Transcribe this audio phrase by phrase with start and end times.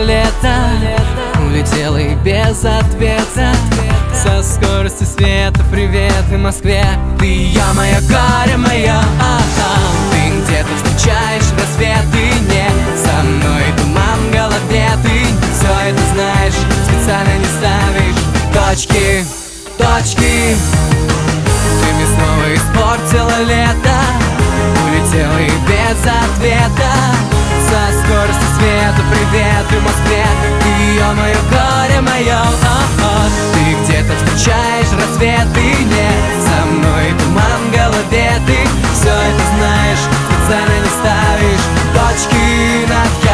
[0.00, 0.54] лето.
[1.44, 3.52] Улетел и без ответа.
[4.12, 6.84] Со скоростью света привет в Москве.
[7.18, 13.62] Ты я, моя Гаря, моя Атам Ты где-то встречаешь рассвет и не Со мной.
[13.78, 15.24] Туман в голове Ты
[15.54, 16.54] все это знаешь,
[16.86, 18.20] специально не ставишь
[18.52, 19.24] Точки,
[19.78, 20.56] точки.
[21.80, 23.96] Ты мне снова испортила лето.
[24.84, 27.39] Улетел и без ответа
[27.70, 30.26] со скоростью света Привет, ты Москве,
[30.60, 33.30] ты ее мое горе мое о -о.
[33.54, 36.10] Ты где-то встречаешь рассвет, ты не
[36.46, 38.58] Со мной туман в голове, ты
[38.94, 43.29] все это знаешь Специально не ставишь точки над я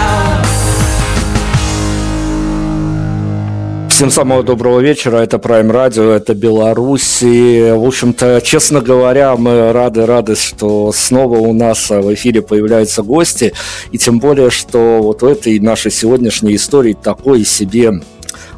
[3.97, 5.17] Всем самого доброго вечера.
[5.17, 7.23] Это Prime Radio, это Беларусь.
[7.23, 13.03] И, в общем-то, честно говоря, мы рады, рады, что снова у нас в эфире появляются
[13.03, 13.55] гости.
[13.93, 18.03] И тем более, что вот в этой нашей сегодняшней истории такой себе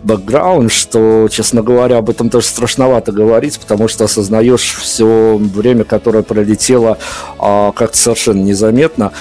[0.03, 6.25] бэкграунд, что, честно говоря, об этом тоже страшновато говорить, потому что осознаешь все время, которое
[6.25, 6.99] пролетело
[7.39, 9.13] а, как-то совершенно незаметно.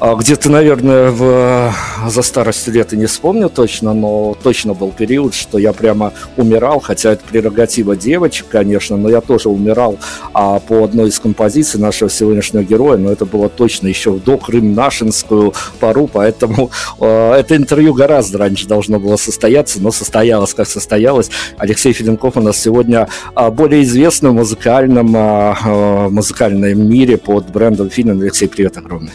[0.00, 1.74] А, где ты, наверное, в,
[2.08, 6.80] за старостью лет и не вспомню точно, но точно был период, что я прямо умирал,
[6.80, 9.98] хотя это прерогатива девочек, конечно, но я тоже умирал
[10.32, 15.54] а, по одной из композиций нашего сегодняшнего героя, но это было точно еще в докрым-нашинскую
[15.80, 16.70] пару, поэтому
[17.00, 21.30] а, это интервью гораздо раньше должно было состояться, но состоялось, как состоялось.
[21.56, 27.90] Алексей Филинков у нас сегодня а, более известный в музыкальном, а, музыкальном мире под брендом
[27.90, 28.20] Филин.
[28.22, 29.12] Алексей, привет огромный.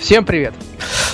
[0.00, 0.54] Всем привет!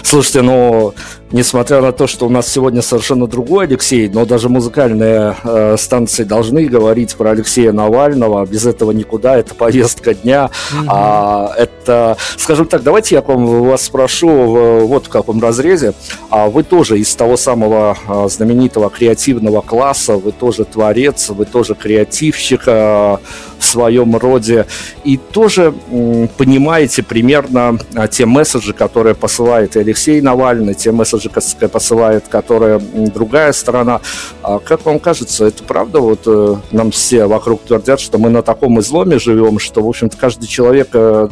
[0.02, 0.94] Слушайте, ну,
[1.34, 6.22] несмотря на то, что у нас сегодня совершенно другой Алексей, но даже музыкальные э, станции
[6.22, 8.46] должны говорить про Алексея Навального.
[8.46, 9.36] Без этого никуда.
[9.36, 10.50] Это повестка дня.
[10.72, 10.86] Mm-hmm.
[10.88, 15.94] А, это, скажем так, давайте я вам, вас спрошу в, вот в каком разрезе.
[16.30, 21.74] А вы тоже из того самого а, знаменитого креативного класса, вы тоже творец, вы тоже
[21.74, 23.18] креативщик а,
[23.58, 24.66] в своем роде.
[25.02, 29.14] И тоже м, понимаете примерно а, те месседжи, которые
[29.54, 31.30] посылает и Алексей Навальный, те месседжи,
[31.68, 34.00] посылает, которые другая сторона.
[34.42, 36.00] А как вам кажется, это правда?
[36.00, 40.16] Вот э, нам все вокруг твердят, что мы на таком изломе живем, что, в общем-то,
[40.16, 41.28] каждый человек э,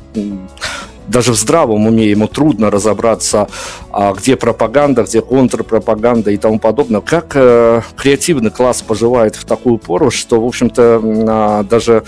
[1.09, 3.49] даже в здравом уме ему трудно разобраться,
[3.91, 7.01] а где пропаганда, где контрпропаганда и тому подобное.
[7.01, 12.05] Как э, креативный класс поживает в такую пору, что, в общем-то, э, даже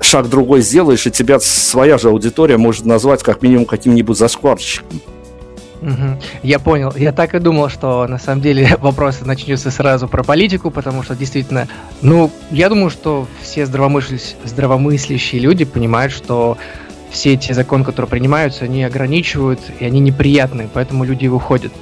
[0.00, 5.00] шаг другой сделаешь, и тебя своя же аудитория может назвать как минимум каким-нибудь зашкварщиком.
[5.80, 6.18] Угу.
[6.42, 6.92] Я понял.
[6.96, 11.14] Я так и думал, что на самом деле вопрос начнется сразу про политику, потому что
[11.14, 11.68] действительно,
[12.02, 16.58] ну, я думаю, что все здравомыслящие, люди понимают, что
[17.10, 21.72] все эти законы, которые принимаются, они ограничивают, и они неприятны, поэтому люди выходят.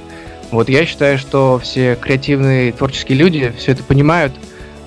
[0.51, 4.33] Вот я считаю, что все креативные творческие люди все это понимают,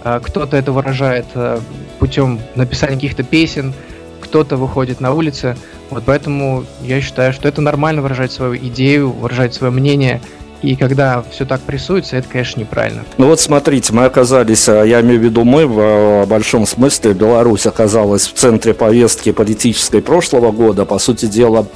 [0.03, 1.61] кто-то это выражает а,
[1.99, 3.75] путем написания каких-то песен,
[4.21, 5.57] кто-то выходит на улицы.
[5.91, 10.21] Вот поэтому я считаю, что это нормально выражать свою идею, выражать свое мнение–
[10.63, 13.05] и когда все так прессуется, это, конечно, неправильно.
[13.19, 17.15] Ну вот смотрите, мы оказались, а, я имею в виду мы, в а, большом смысле,
[17.15, 20.85] Беларусь оказалась в центре повестки политической прошлого года.
[20.85, 21.67] По сути дела,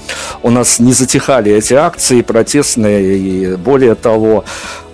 [0.43, 4.45] у нас не затихали эти акции протестные, и более того,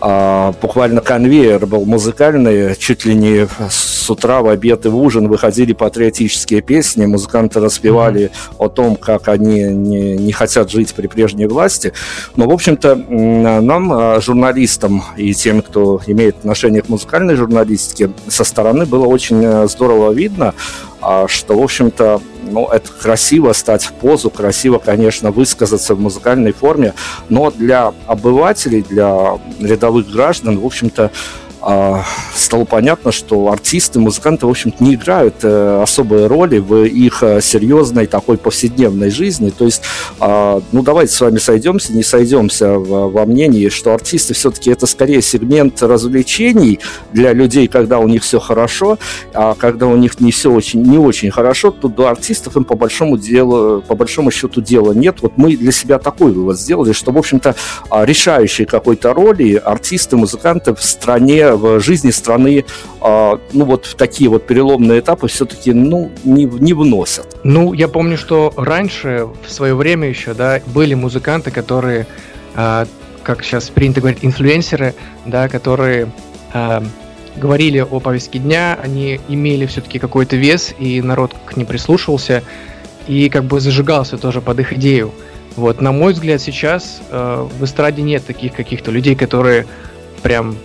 [0.01, 3.47] а, буквально конвейер был музыкальный, чуть ли не
[4.11, 8.55] с утра в обед и в ужин выходили патриотические песни, музыканты распевали mm-hmm.
[8.59, 11.93] о том, как они не, не хотят жить при прежней власти.
[12.35, 18.43] Но, в общем-то, нам а, журналистам и тем, кто имеет отношение к музыкальной журналистике, со
[18.43, 20.55] стороны было очень э, здорово видно,
[21.01, 22.21] а, что, в общем-то,
[22.51, 26.95] ну, это красиво стать в позу, красиво, конечно, высказаться в музыкальной форме,
[27.29, 31.13] но для обывателей, для рядовых граждан, в общем-то,
[32.35, 37.41] стало понятно, что артисты, музыканты, в общем-то, не играют э, особой роли в их э,
[37.43, 39.51] серьезной такой повседневной жизни.
[39.51, 39.83] То есть,
[40.21, 45.21] а, ну, давайте с вами сойдемся, не сойдемся во мнении, что артисты все-таки это скорее
[45.21, 46.81] сегмент развлечений
[47.13, 48.99] для людей, когда у них все хорошо,
[49.35, 52.75] а когда у них не все очень, не очень хорошо, то до артистов им по
[52.75, 55.19] большому делу, по большому счету дела нет.
[55.21, 57.55] Вот мы для себя такой вывод сделали, что, в общем-то,
[57.91, 62.65] а, решающей какой-то роли артисты, музыканты в стране в жизни страны,
[63.01, 67.37] а, ну вот в такие вот переломные этапы все-таки, ну, не, не вносят.
[67.45, 72.07] Ну, я помню, что раньше, в свое время еще, да, были музыканты, которые,
[72.55, 72.87] а,
[73.23, 74.95] как сейчас принято говорить, инфлюенсеры,
[75.27, 76.13] да, которые
[76.53, 76.83] а,
[77.37, 82.43] говорили о повестке дня, они имели все-таки какой-то вес, и народ к ним прислушивался,
[83.07, 85.13] и как бы зажигался тоже под их идею.
[85.57, 89.67] Вот, на мой взгляд, сейчас э, в эстраде нет таких каких-то людей, которые
[90.23, 90.57] прям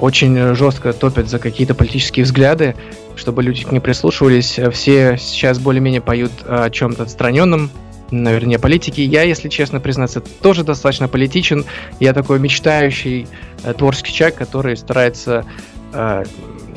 [0.00, 2.74] очень жестко топят за какие-то политические взгляды,
[3.16, 4.58] чтобы люди к ним прислушивались.
[4.72, 7.70] Все сейчас более-менее поют о чем-то отстраненном,
[8.10, 9.00] наверное, политики.
[9.00, 11.64] Я, если честно признаться, тоже достаточно политичен.
[12.00, 13.26] Я такой мечтающий
[13.62, 15.44] э, творческий человек, который старается
[15.92, 16.24] э,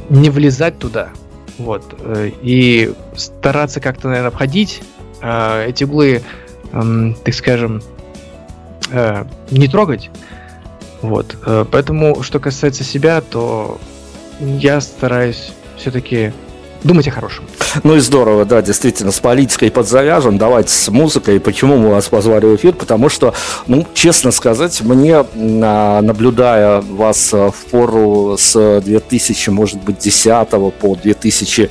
[0.10, 1.10] не влезать туда.
[1.58, 1.96] Вот.
[2.00, 4.82] Э, и стараться как-то, наверное, обходить
[5.22, 6.22] э, эти углы,
[6.72, 7.82] э, так скажем,
[8.92, 10.10] э, не трогать.
[11.02, 11.36] Вот.
[11.46, 13.80] Э, поэтому, что касается себя, то
[14.40, 16.34] я стараюсь все-таки
[16.84, 17.46] думать о хорошем.
[17.84, 21.40] Ну и здорово, да, действительно, с политикой подзавяжем, давайте с музыкой.
[21.40, 22.74] Почему мы вас позвали в эфир?
[22.74, 23.34] Потому что,
[23.68, 30.50] ну, честно сказать, мне, наблюдая вас в пору с 2000, может быть, 10
[30.80, 31.70] по 2000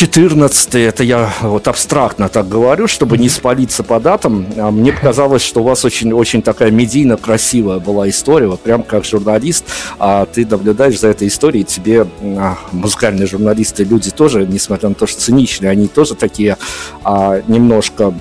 [0.00, 4.46] 14 это я вот абстрактно так говорю, чтобы не спалиться по датам.
[4.56, 9.04] А мне показалось, что у вас очень-очень такая медийно красивая была история, вот прям как
[9.04, 9.66] журналист,
[9.98, 15.06] а ты наблюдаешь за этой историей, тебе а, музыкальные журналисты, люди тоже, несмотря на то,
[15.06, 16.56] что циничные, они тоже такие
[17.04, 18.14] а, немножко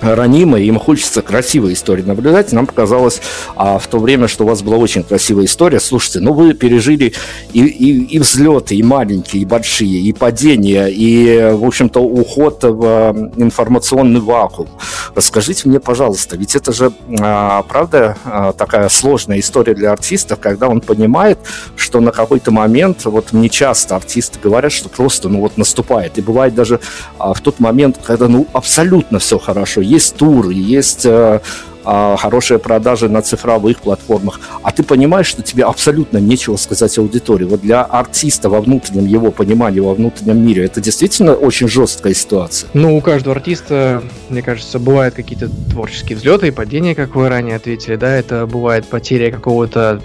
[0.00, 2.52] ранимые, им хочется красивые истории наблюдать.
[2.52, 3.20] Нам показалось
[3.56, 5.80] а, в то время, что у вас была очень красивая история.
[5.80, 7.12] Слушайте, ну вы пережили
[7.52, 12.84] и, и, и взлеты, и маленькие, и большие, и падения, и, в общем-то, уход в
[12.84, 14.68] а, информационный вакуум.
[15.14, 20.68] Расскажите мне, пожалуйста, ведь это же, а, правда, а, такая сложная история для артиста, когда
[20.68, 21.38] он понимает,
[21.76, 26.18] что на какой-то момент, вот мне часто артисты говорят, что просто, ну вот наступает.
[26.18, 26.80] И бывает даже
[27.18, 31.40] а, в тот момент, когда, ну, абсолютно все хорошо, есть тур, есть э,
[31.84, 37.44] э, хорошие продажи на цифровых платформах, а ты понимаешь, что тебе абсолютно нечего сказать аудитории.
[37.44, 42.68] Вот для артиста во внутреннем его понимании, во внутреннем мире, это действительно очень жесткая ситуация.
[42.74, 47.56] Ну, у каждого артиста, мне кажется, бывают какие-то творческие взлеты и падения, как вы ранее
[47.56, 50.00] ответили, да, это бывает потеря какого-то,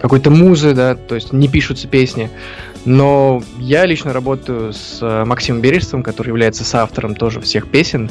[0.00, 2.30] какой-то музы, да, то есть не пишутся песни.
[2.84, 8.10] Но я лично работаю с э, Максимом Бережцевым, который является соавтором тоже всех песен.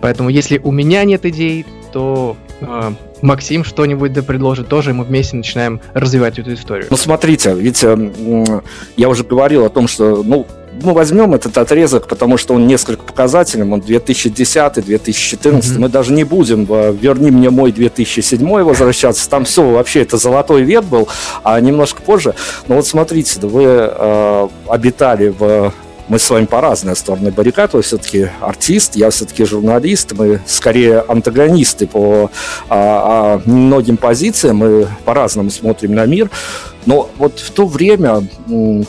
[0.00, 2.92] Поэтому если у меня нет идей, то э,
[3.22, 6.86] Максим что-нибудь да предложит тоже, и мы вместе начинаем развивать эту историю.
[6.90, 8.52] Ну, смотрите, ведь э,
[8.96, 10.46] я уже говорил о том, что, ну,
[10.82, 15.78] мы возьмем этот отрезок, потому что он несколько показателен, он 2010-2014, mm-hmm.
[15.78, 20.62] мы даже не будем, э, верни мне мой 2007 возвращаться, там все, вообще это золотой
[20.62, 21.08] век был,
[21.42, 22.34] а немножко позже.
[22.68, 25.72] Но вот смотрите, вы э, обитали в
[26.10, 27.72] мы с вами по разные стороны баррикад.
[27.72, 30.12] Вы все-таки артист, я все-таки журналист.
[30.12, 32.32] Мы скорее антагонисты по
[32.68, 34.56] а, а, многим позициям.
[34.56, 36.28] Мы по-разному смотрим на мир.
[36.84, 38.26] Но вот в то время,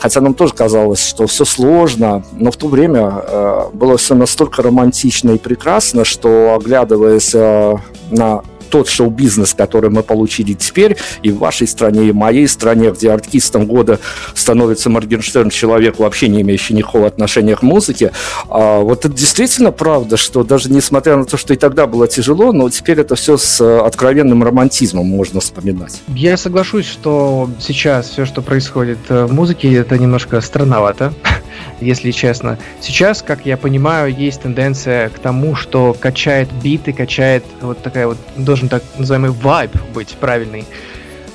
[0.00, 4.62] хотя нам тоже казалось, что все сложно, но в то время э, было все настолько
[4.62, 7.76] романтично и прекрасно, что, оглядываясь э,
[8.10, 12.90] на тот шоу-бизнес, который мы получили теперь и в вашей стране, и в моей стране,
[12.90, 14.00] где артистом года
[14.34, 18.12] становится Моргенштерн, человек, вообще не имеющий никакого отношения к музыке.
[18.48, 22.52] А, вот это действительно правда, что даже несмотря на то, что и тогда было тяжело,
[22.52, 26.00] но теперь это все с откровенным романтизмом можно вспоминать.
[26.08, 31.12] Я соглашусь, что сейчас все, что происходит э, в музыке, это немножко странновато
[31.80, 32.58] если честно.
[32.80, 38.18] Сейчас, как я понимаю, есть тенденция к тому, что качает биты, качает вот такая вот,
[38.62, 40.64] должен так называемый вайб быть правильный.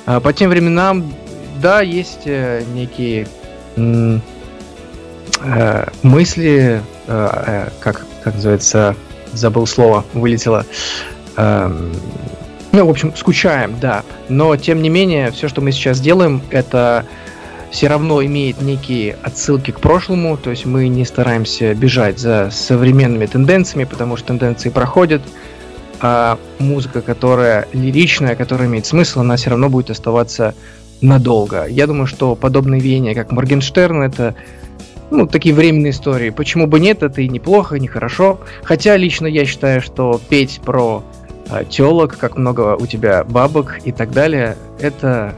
[0.06, 1.12] А по тем временам,
[1.60, 3.26] да, есть э, некие
[3.76, 4.18] э,
[6.02, 8.96] мысли, э, как, как называется,
[9.32, 10.64] забыл слово, вылетело.
[11.36, 11.70] Э,
[12.72, 14.02] ну, в общем, скучаем, да.
[14.28, 17.04] Но, тем не менее, все, что мы сейчас делаем, это
[17.70, 23.26] все равно имеет некие отсылки к прошлому, то есть мы не стараемся бежать за современными
[23.26, 25.20] тенденциями, потому что тенденции проходят,
[26.00, 30.54] а музыка, которая лиричная, которая имеет смысл, она все равно будет оставаться
[31.00, 31.66] надолго.
[31.66, 34.34] Я думаю, что подобные веяния, как Моргенштерн, это
[35.10, 36.30] ну, такие временные истории.
[36.30, 38.40] Почему бы нет, это и неплохо, и нехорошо.
[38.62, 41.02] Хотя лично я считаю, что петь про
[41.48, 45.34] а, телок, как много у тебя бабок и так далее, это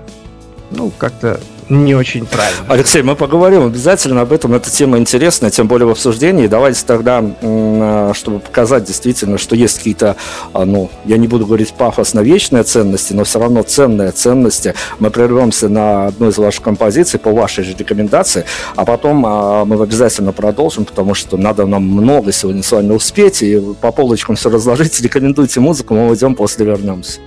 [0.70, 1.40] ну, как-то
[1.70, 2.66] не очень правильно.
[2.68, 4.54] Алексей, мы поговорим обязательно об этом.
[4.54, 6.48] Эта тема интересная, тем более в обсуждении.
[6.48, 10.16] Давайте тогда, а, чтобы показать действительно, что есть какие-то,
[10.52, 14.74] а, ну, я не буду говорить пафосно вечные ценности, но все равно ценные ценности.
[14.98, 19.80] Мы прервемся на одну из ваших композиций по вашей же рекомендации, а потом а, мы
[19.80, 24.50] обязательно продолжим, потому что надо нам много сегодня с вами успеть и по полочкам все
[24.50, 25.00] разложить.
[25.00, 27.20] Рекомендуйте музыку, мы уйдем, после вернемся.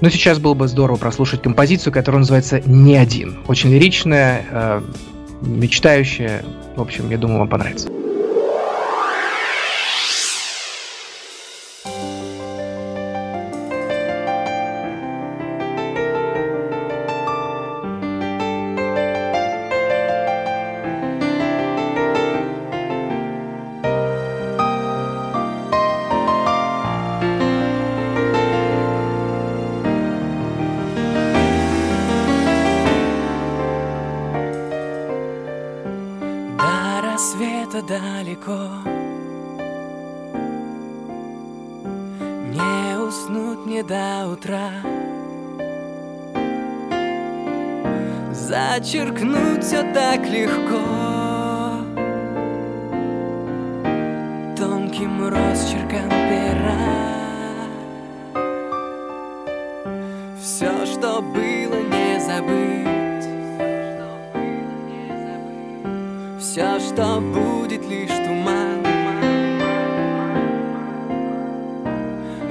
[0.00, 3.40] Но сейчас было бы здорово прослушать композицию, которая называется «Не один».
[3.48, 4.82] Очень лиричная, э,
[5.42, 6.42] мечтающая.
[6.76, 7.88] В общем, я думаю, вам понравится.
[60.60, 63.26] Все, что было, не забыть.
[66.38, 68.84] Все, что будет, лишь туман.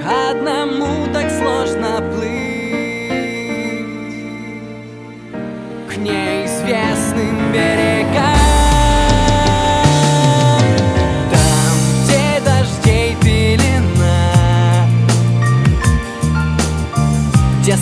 [0.04, 1.29] Одному так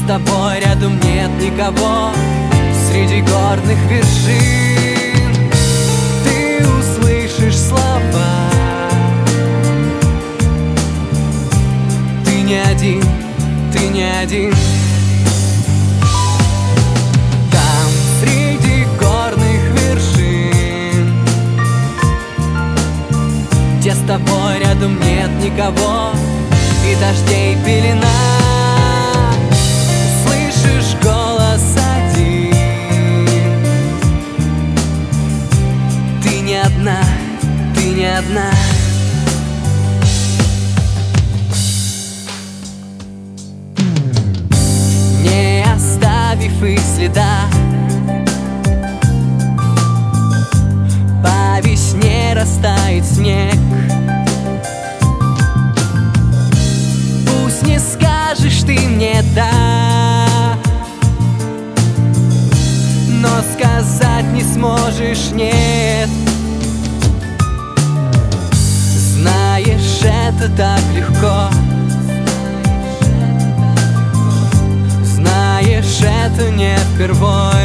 [0.09, 2.13] тобой рядом нет никого
[2.91, 5.51] Среди горных вершин.
[6.25, 8.51] Ты услышишь слова.
[12.25, 13.03] Ты не один,
[13.71, 14.55] ты не один.
[17.53, 17.91] Там
[18.23, 21.13] среди горных вершин
[23.79, 26.13] Где с тобой рядом нет никого
[26.87, 28.48] И дождей пелена
[38.19, 38.51] одна.
[45.23, 47.47] Не оставив и следа.
[51.23, 53.55] По весне растает снег.
[57.27, 60.57] Пусть не скажешь ты мне «да»
[63.21, 66.09] Но сказать не сможешь «нет»
[70.39, 71.49] это так легко.
[75.03, 77.58] Знаешь, это не впервой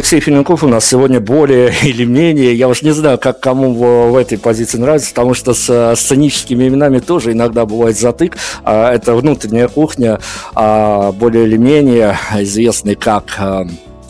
[0.00, 4.12] Алексей Филинков у нас сегодня более или менее, я уж не знаю, как кому в,
[4.12, 8.38] в этой позиции нравится, потому что с сценическими именами тоже иногда бывает затык.
[8.64, 10.18] А, это внутренняя кухня,
[10.54, 13.66] а, более или менее известный как а,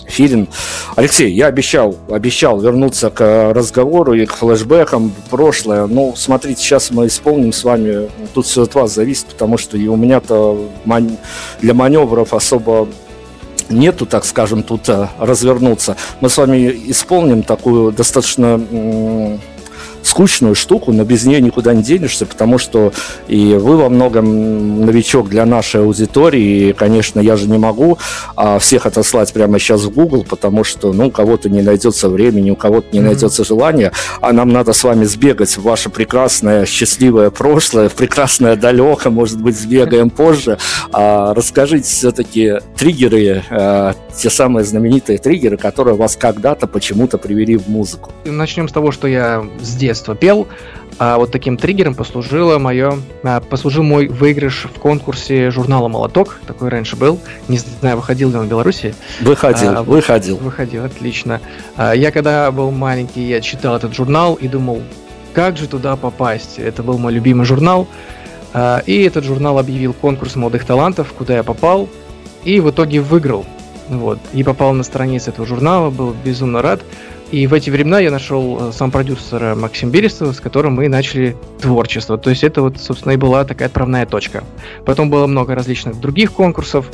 [0.07, 0.47] Филин.
[0.95, 5.89] Алексей, я обещал, обещал вернуться к разговору и к флешбекам в прошлое.
[5.89, 8.09] Ну, смотрите, сейчас мы исполним с вами.
[8.33, 11.19] Тут все от вас зависит, потому что и у меня-то ман-
[11.61, 12.87] для маневров особо
[13.71, 15.97] нету, так скажем, тут а, развернуться.
[16.21, 18.61] Мы с вами исполним такую достаточно
[20.03, 22.93] скучную штуку, но без нее никуда не денешься, потому что
[23.29, 27.99] и вы во многом новичок для нашей аудитории, и, конечно, я же не могу
[28.37, 32.51] а, всех отослать прямо сейчас в Google, потому что, ну, у кого-то не найдется времени,
[32.51, 33.09] у кого-то не Мгм.
[33.09, 38.57] найдется желания, а нам надо с вами сбегать в ваше прекрасное, счастливое прошлое, в прекрасное
[38.57, 40.59] далекое, может быть, сбегаем позже.
[40.93, 47.69] А, расскажите все-таки триггеры, а, те самые знаменитые триггеры, которые вас когда-то почему-то привели в
[47.69, 48.11] музыку.
[48.25, 50.47] Начнем с того, что я с детства пел.
[50.99, 56.39] А вот таким триггером послужило мое, а, послужил мой выигрыш в конкурсе журнала «Молоток».
[56.47, 57.19] Такой раньше был.
[57.49, 58.95] Не знаю, выходил ли он в Беларуси.
[59.21, 60.37] Выходил, а, выходил.
[60.37, 61.41] Выходил, отлично.
[61.77, 64.83] А, я когда был маленький, я читал этот журнал и думал,
[65.33, 66.59] как же туда попасть?
[66.59, 67.87] Это был мой любимый журнал.
[68.53, 71.89] А, и этот журнал объявил конкурс молодых талантов, куда я попал.
[72.45, 73.47] И в итоге выиграл.
[73.89, 74.19] Вот.
[74.33, 76.81] И попал на страницу этого журнала, был безумно рад.
[77.31, 81.37] И в эти времена я нашел э, сам продюсера Максим Берестова, с которым мы начали
[81.61, 82.19] творчество.
[82.19, 84.43] То есть это вот, собственно, и была такая отправная точка.
[84.85, 86.87] Потом было много различных других конкурсов.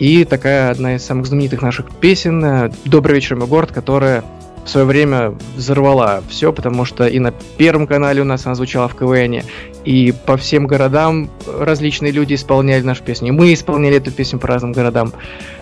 [0.00, 4.24] И такая одна из самых знаменитых наших песен э, «Добрый вечер, мой город», которая
[4.68, 8.86] в свое время взорвала все, потому что и на Первом канале у нас она звучала
[8.86, 9.40] в КВН,
[9.84, 13.28] и по всем городам различные люди исполняли нашу песню.
[13.28, 15.14] И мы исполняли эту песню по разным городам.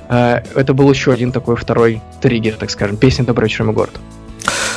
[0.09, 3.93] Э, это был еще один такой второй триггер, так скажем, песня «Добрый вечер, мой город».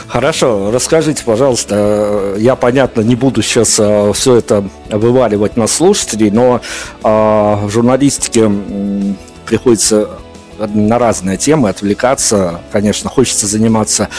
[0.08, 6.62] Хорошо, расскажите, пожалуйста, я, понятно, не буду сейчас э, все это вываливать на слушателей, но
[7.04, 8.52] э, в журналистике
[9.48, 10.10] приходится
[10.68, 12.62] на разные темы отвлекаться.
[12.72, 14.10] Конечно, хочется заниматься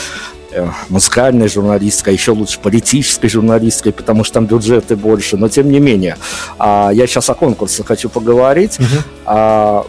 [0.89, 5.37] музыкальной журналистикой, еще лучше политической журналистикой, потому что там бюджеты больше.
[5.37, 6.17] Но тем не менее,
[6.59, 8.79] а, я сейчас о конкурсе хочу поговорить.
[9.27, 9.87] Uh-huh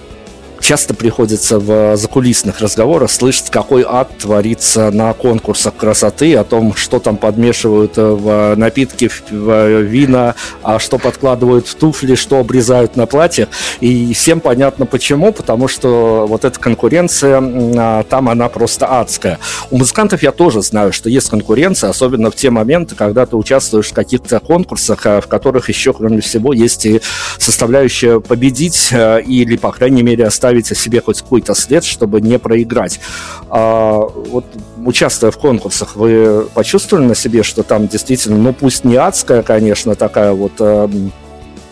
[0.61, 6.99] часто приходится в закулисных разговорах слышать, какой ад творится на конкурсах красоты, о том, что
[6.99, 13.05] там подмешивают э, в напитки, в вина, а что подкладывают в туфли, что обрезают на
[13.05, 13.49] платьях.
[13.79, 19.39] И всем понятно почему, потому что вот эта конкуренция, а, там она просто адская.
[19.69, 23.87] У музыкантов я тоже знаю, что есть конкуренция, особенно в те моменты, когда ты участвуешь
[23.89, 27.01] в каких-то конкурсах, э, в которых еще, кроме всего, есть и
[27.37, 32.21] составляющая победить э, или, по крайней мере, оставить оставить о себе хоть какой-то след, чтобы
[32.21, 32.99] не проиграть.
[33.49, 34.45] А, вот
[34.85, 39.95] участвуя в конкурсах, вы почувствовали на себе, что там действительно, ну пусть не адская, конечно,
[39.95, 40.89] такая вот э,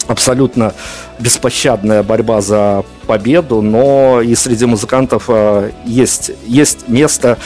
[0.07, 0.73] абсолютно
[1.19, 7.37] беспощадная борьба за победу, но и среди музыкантов э, есть, есть место,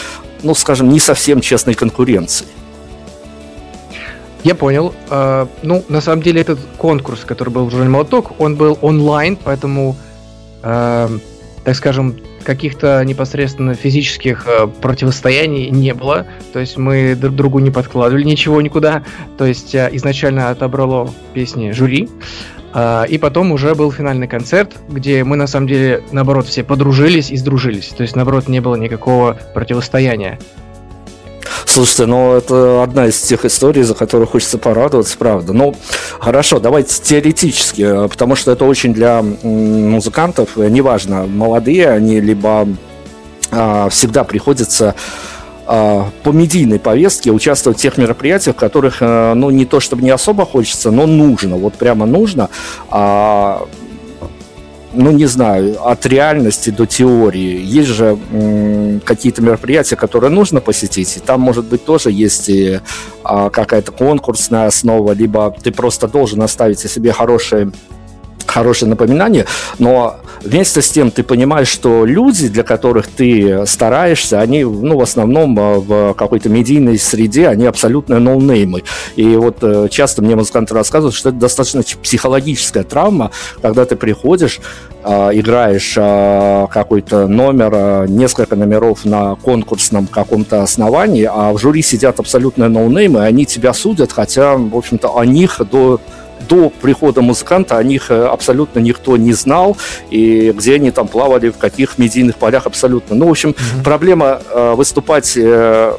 [0.44, 2.46] ну, скажем, не совсем честной конкуренции.
[4.44, 4.94] Я понял.
[5.10, 9.38] Uh, ну, на самом деле, этот конкурс, который был в журнале «Молоток», он был онлайн,
[9.42, 9.96] поэтому
[10.64, 11.10] э,
[11.64, 16.28] так скажем, каких-то непосредственно физических э, противостояний не было.
[16.52, 19.04] То есть мы друг другу не подкладывали ничего никуда.
[19.38, 22.10] То есть э, изначально отобрало песни жюри.
[22.74, 27.30] Uh, и потом уже был финальный концерт, где мы на самом деле, наоборот, все подружились
[27.30, 27.90] и сдружились.
[27.90, 30.40] То есть, наоборот, не было никакого противостояния.
[31.74, 35.54] Слушайте, ну это одна из тех историй, за которую хочется порадоваться, правда.
[35.54, 35.74] Ну,
[36.20, 42.68] хорошо, давайте теоретически, э, потому что это очень для музыкантов, э, неважно, молодые они, либо
[43.50, 44.94] а, всегда приходится
[45.66, 50.12] а, по медийной повестке участвовать в тех мероприятиях, которых, а, ну, не то чтобы не
[50.12, 52.52] особо хочется, но нужно, вот прямо нужно.
[52.92, 53.66] А,
[54.94, 57.62] ну, не знаю, от реальности до теории.
[57.62, 58.18] Есть же
[59.06, 62.80] какие-то мероприятия, которые нужно посетить, и там, может быть, тоже есть и,
[63.24, 67.72] а, какая-то конкурсная основа, либо ты просто должен оставить о себе хорошие
[68.54, 69.46] хорошее напоминание,
[69.80, 75.02] но вместе с тем ты понимаешь, что люди, для которых ты стараешься, они, ну, в
[75.02, 78.84] основном а, в какой-то медийной среде, они абсолютно ноунеймы.
[79.16, 84.60] И вот э, часто мне музыканты рассказывают, что это достаточно психологическая травма, когда ты приходишь,
[85.04, 92.20] а, играешь а, какой-то номер, несколько номеров на конкурсном каком-то основании, а в жюри сидят
[92.20, 96.00] абсолютно ноунеймы, и они тебя судят, хотя, в общем-то, о них до
[96.48, 99.78] до прихода музыканта о них э, абсолютно никто не знал,
[100.10, 103.16] и где они там плавали, в каких медийных полях абсолютно.
[103.16, 103.84] Ну, в общем, mm-hmm.
[103.84, 105.94] проблема э, выступать э,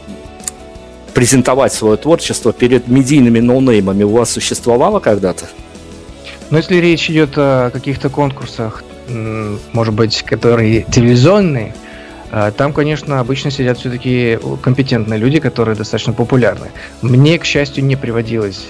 [1.12, 5.46] презентовать свое творчество перед медийными ноунеймами у вас существовало когда-то?
[6.50, 8.84] Ну, если речь идет о каких-то конкурсах,
[9.72, 11.74] может быть, которые телевизионные,
[12.56, 16.68] там, конечно, обычно сидят все-таки компетентные люди, которые достаточно популярны.
[17.00, 18.66] Мне, к счастью, не приводилось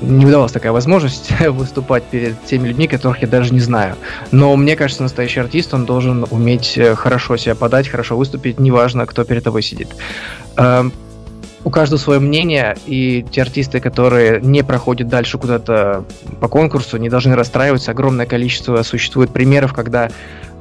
[0.00, 3.96] не удавалась такая возможность выступать перед теми людьми, которых я даже не знаю.
[4.30, 9.06] Но мне кажется, настоящий артист, он должен уметь э, хорошо себя подать, хорошо выступить, неважно,
[9.06, 9.88] кто перед тобой сидит.
[10.56, 10.92] Эм,
[11.64, 16.04] у каждого свое мнение, и те артисты, которые не проходят дальше куда-то
[16.40, 17.90] по конкурсу, не должны расстраиваться.
[17.90, 20.10] Огромное количество существует примеров, когда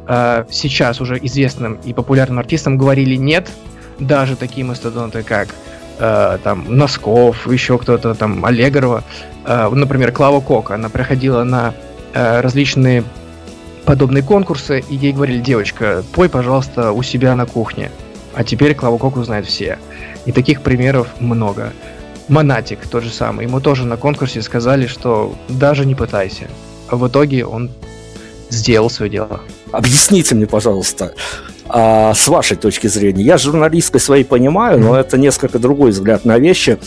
[0.07, 3.49] э, сейчас уже известным и популярным артистам говорили нет,
[3.99, 5.49] даже такие мастодонты, как
[5.99, 9.03] э, там Носков, еще кто-то там Аллегрова,
[9.45, 11.73] э, например, Клава Кока, она проходила на
[12.13, 13.03] э, различные
[13.85, 17.89] подобные конкурсы, и ей говорили, девочка, пой, пожалуйста, у себя на кухне.
[18.35, 19.79] А теперь Клаву Коку знают все.
[20.25, 21.71] И таких примеров много.
[22.27, 26.49] Монатик тот же самый, ему тоже на конкурсе сказали, что даже не пытайся.
[26.89, 27.71] А в итоге он
[28.49, 29.39] сделал свое дело.
[29.71, 31.13] Объясните мне, пожалуйста,
[31.69, 36.37] а, с вашей точки зрения, я журналисткой своей понимаю, но это несколько другой взгляд на
[36.37, 36.77] вещи.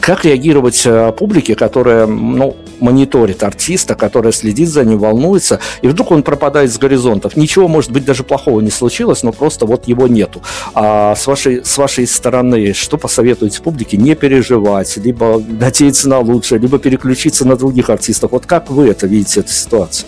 [0.00, 6.12] Как реагировать э, публике, которая ну, мониторит артиста, которая следит за ним, волнуется, и вдруг
[6.12, 7.36] он пропадает с горизонтов?
[7.36, 10.40] Ничего, может быть, даже плохого не случилось, но просто вот его нету.
[10.72, 13.98] А с вашей, с вашей стороны, что посоветуете публике?
[13.98, 18.32] Не переживать, либо надеяться на лучшее, либо переключиться на других артистов.
[18.32, 20.06] Вот как вы это видите, эту ситуацию?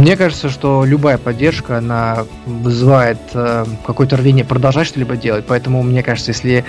[0.00, 5.44] Мне кажется, что любая поддержка, она вызывает э, какое-то рвение продолжать что-либо делать.
[5.46, 6.64] Поэтому, мне кажется, если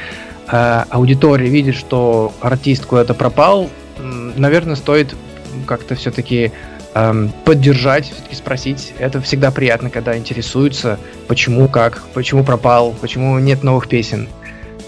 [0.51, 5.15] э, аудитория видит, что артист куда-то пропал, э, наверное, стоит
[5.65, 6.51] как-то все-таки
[6.93, 8.93] э, поддержать, все-таки спросить.
[8.99, 14.27] Это всегда приятно, когда интересуются, почему, как, почему пропал, почему нет новых песен.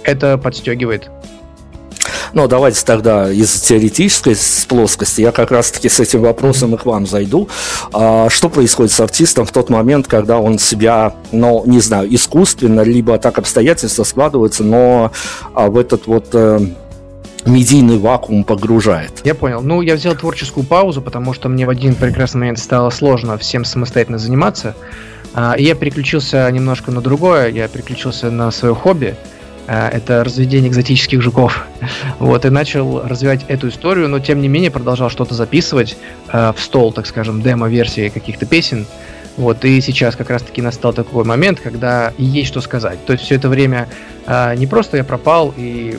[0.04, 1.10] Это подстегивает.
[2.34, 4.36] Ну, давайте тогда из теоретической
[4.67, 7.48] плоскости я как раз-таки с этим вопросом и к вам зайду.
[7.93, 12.82] А, что происходит с артистом в тот момент, когда он себя, ну, не знаю, искусственно,
[12.82, 15.12] либо так обстоятельства складываются, но
[15.54, 16.60] а, в этот вот э,
[17.46, 19.22] медийный вакуум погружает.
[19.24, 19.62] Я понял.
[19.62, 23.63] Ну, я взял творческую паузу, потому что мне в один прекрасный момент стало сложно всем
[23.63, 24.76] самостоятельно заниматься.
[25.36, 27.50] А, и я переключился немножко на другое.
[27.50, 29.15] Я переключился на свое хобби.
[29.67, 31.65] Э, это разведение экзотических жуков.
[32.19, 35.97] Вот, и начал развивать эту историю, но тем не менее продолжал что-то записывать
[36.32, 38.86] э, в стол, так скажем, демо-версии каких-то песен.
[39.38, 43.04] Вот, и сейчас как раз-таки настал такой момент, когда есть что сказать.
[43.06, 43.89] То есть все это время
[44.28, 45.97] э, не просто я пропал и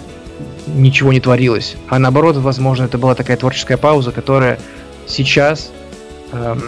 [0.67, 4.59] ничего не творилось, а наоборот, возможно, это была такая творческая пауза, которая
[5.07, 5.71] сейчас
[6.33, 6.59] эм,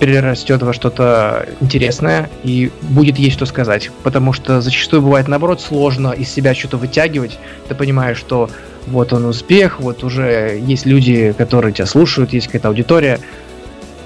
[0.00, 3.90] перерастет во что-то интересное и будет есть что сказать.
[4.02, 7.38] Потому что зачастую бывает наоборот сложно из себя что-то вытягивать.
[7.68, 8.50] Ты понимаешь, что
[8.86, 13.20] вот он успех, вот уже есть люди, которые тебя слушают, есть какая-то аудитория,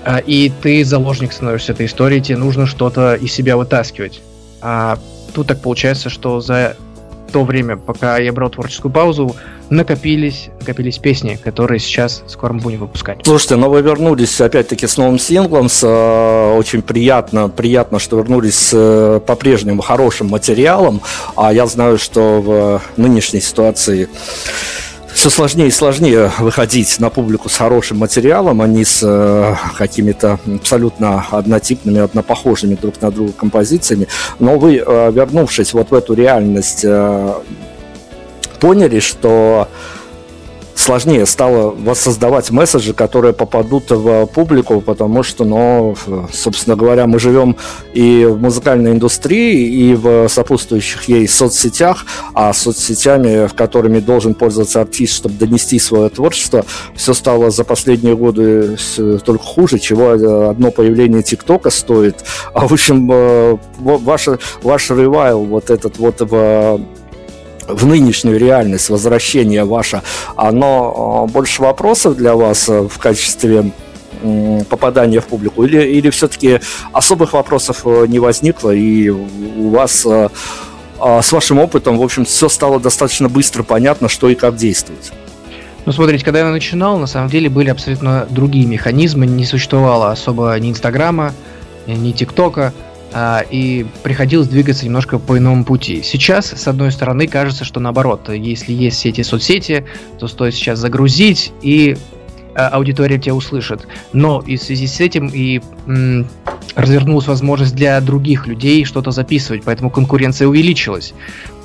[0.04, 4.20] а, и ты заложник становишься этой истории, тебе нужно что-то из себя вытаскивать.
[4.60, 4.98] А
[5.32, 6.76] тут так получается, что за
[7.32, 9.34] то время, пока я брал творческую паузу,
[9.70, 13.20] накопились, накопились песни, которые сейчас скоро мы будем выпускать.
[13.24, 18.56] Слушайте, ну вы вернулись опять-таки с новым синглом, с э, очень приятно, приятно, что вернулись
[18.56, 21.00] с э, по-прежнему хорошим материалом,
[21.36, 24.08] а я знаю, что в нынешней ситуации
[25.14, 30.40] все сложнее и сложнее выходить на публику с хорошим материалом, а не с э, какими-то
[30.44, 34.08] абсолютно однотипными, однопохожими друг на друга композициями.
[34.40, 37.34] Но вы, э, вернувшись вот в эту реальность, э,
[38.64, 39.68] поняли, что
[40.74, 45.94] сложнее стало воссоздавать месседжи, которые попадут в публику, потому что, ну,
[46.32, 47.56] собственно говоря, мы живем
[47.92, 54.80] и в музыкальной индустрии, и в сопутствующих ей соцсетях, а соцсетями, в которыми должен пользоваться
[54.80, 58.78] артист, чтобы донести свое творчество, все стало за последние годы
[59.26, 62.24] только хуже, чего одно появление ТикТока стоит.
[62.54, 64.28] А, в общем, э, ваш,
[64.62, 66.80] ваш ревайл вот этот вот в
[67.68, 70.02] в нынешнюю реальность возвращение ваше,
[70.36, 73.72] оно а, больше вопросов для вас э, в качестве
[74.68, 75.64] попадания в публику?
[75.64, 76.60] Или, или все-таки
[76.92, 80.28] особых вопросов э, не возникло, и у вас э,
[81.00, 85.12] с вашим опытом, в общем, все стало достаточно быстро понятно, что и как действовать?
[85.86, 90.58] Ну, смотрите, когда я начинал, на самом деле были абсолютно другие механизмы, не существовало особо
[90.58, 91.34] ни Инстаграма,
[91.86, 92.72] ни ТикТока,
[93.48, 96.02] и приходилось двигаться немножко по иному пути.
[96.02, 99.86] Сейчас, с одной стороны, кажется, что наоборот, если есть все эти соцсети,
[100.18, 101.96] то стоит сейчас загрузить, и
[102.56, 103.86] а, аудитория тебя услышит.
[104.12, 106.26] Но и в связи с этим и м,
[106.74, 111.14] развернулась возможность для других людей что-то записывать, поэтому конкуренция увеличилась.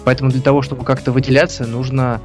[0.05, 2.21] Поэтому для того, чтобы как-то выделяться, нужно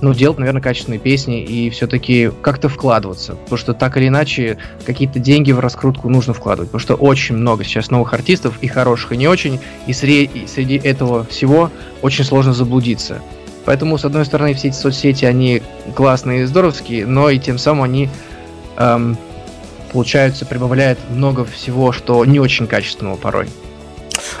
[0.00, 3.34] ну, делать, наверное, качественные песни и все-таки как-то вкладываться.
[3.34, 6.70] Потому что так или иначе какие-то деньги в раскрутку нужно вкладывать.
[6.70, 9.58] Потому что очень много сейчас новых артистов, и хороших, и не очень.
[9.86, 11.70] И среди, и среди этого всего
[12.02, 13.22] очень сложно заблудиться.
[13.64, 15.62] Поэтому, с одной стороны, все эти соцсети, они
[15.94, 18.08] классные и здоровские, но и тем самым они,
[18.76, 19.16] эм,
[19.92, 23.48] получается, прибавляют много всего, что не очень качественного порой.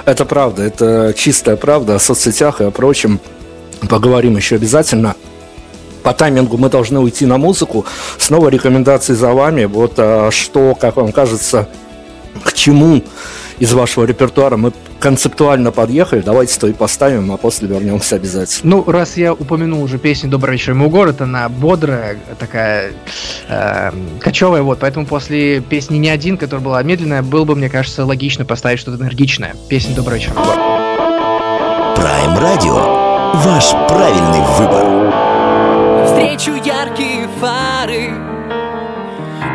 [0.04, 3.20] Это правда, это чистая правда о соцсетях и о прочем.
[3.88, 5.16] Поговорим еще обязательно
[6.06, 7.84] по таймингу мы должны уйти на музыку.
[8.16, 9.64] Снова рекомендации за вами.
[9.64, 11.68] Вот а, что, как вам кажется,
[12.44, 13.02] к чему
[13.58, 16.20] из вашего репертуара мы концептуально подъехали.
[16.20, 18.76] Давайте то и поставим, а после вернемся обязательно.
[18.76, 22.92] Ну, раз я упомянул уже песню «Добрый вечер, мой город», она бодрая, такая
[23.48, 23.90] э,
[24.20, 28.44] кочевая, вот, поэтому после песни «Не один», которая была медленная, было бы, мне кажется, логично
[28.44, 29.56] поставить что-то энергичное.
[29.68, 30.60] Песня «Добрый вечер, мой город».
[31.96, 33.34] Prime Radio.
[33.42, 35.35] Ваш правильный выбор.
[36.06, 38.14] Навстречу яркие фары.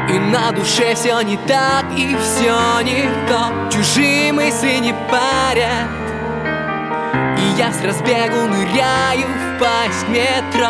[0.10, 3.70] И на душе все не так и все не то.
[3.72, 5.88] Чужие мысли не парят.
[7.40, 10.68] И я с разбегу ныряю в пасть метро.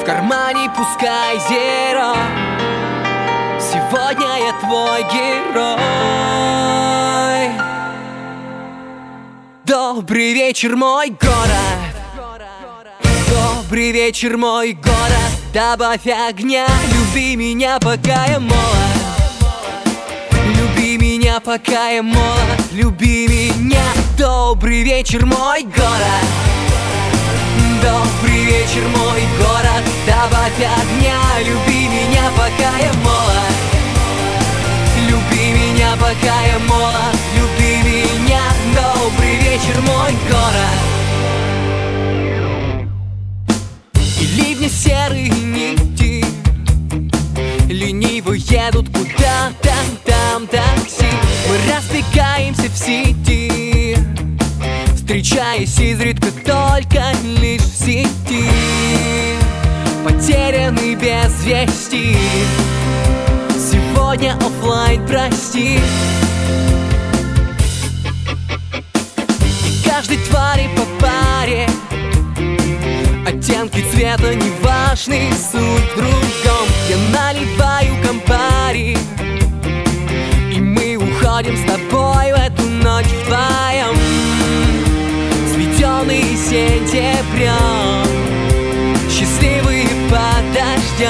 [0.00, 2.14] В кармане пускай зеро.
[3.60, 5.84] Сегодня я твой герой.
[9.66, 11.83] Добрый вечер, мой город
[13.74, 15.32] Добрый вечер, мой город.
[15.52, 18.54] Добавь огня, люби меня, пока я молод.
[20.56, 22.60] Люби меня, пока я молод.
[22.70, 23.82] Люби меня,
[24.16, 26.24] добрый вечер, мой город.
[27.82, 29.82] Добрый вечер, мой город.
[30.06, 33.54] Добавь огня, люби меня, пока я молод.
[35.08, 37.16] Люби меня, пока я молод.
[37.36, 38.40] Люби меня,
[38.72, 41.03] добрый вечер, мой город
[44.84, 46.24] серые нити.
[47.68, 51.06] Лениво едут куда-то там такси
[51.48, 53.96] Мы разбегаемся в сети
[54.94, 57.02] Встречаясь изредка только
[57.40, 58.48] лишь в сети.
[60.04, 62.16] Потерянный без вести.
[63.50, 65.78] Сегодня оффлайн, прости.
[69.66, 71.68] И каждой твари по паре
[73.26, 76.68] Оттенки цвета не важны, суть в другом.
[76.90, 78.98] Я наливаю компари
[80.52, 83.96] И мы уходим с тобой в эту ночь вдвоем.
[85.54, 87.54] Светеный сентябрем
[89.08, 91.08] Счастливые под дождем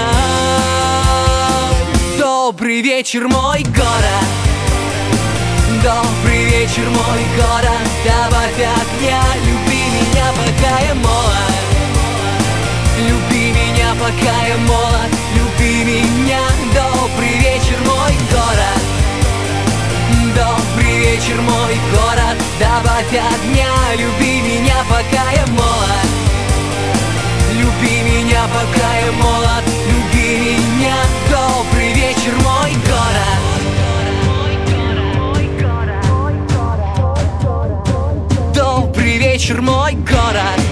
[2.16, 4.29] Добрый вечер, мой город.
[5.83, 7.88] Добрый вечер, мой город.
[8.05, 11.73] Добавь огня, люби меня, пока я молод
[13.98, 16.40] пока я молод Люби меня,
[16.74, 18.83] добрый вечер, мой город.
[20.35, 22.37] Добрый вечер, мой город.
[22.59, 26.09] Добавь огня, люби меня, пока я молод.
[27.52, 29.64] Люби меня, пока я молод.
[29.88, 30.96] Люби меня,
[31.30, 33.42] добрый вечер, мой город.
[38.54, 40.63] Добрый вечер, мой город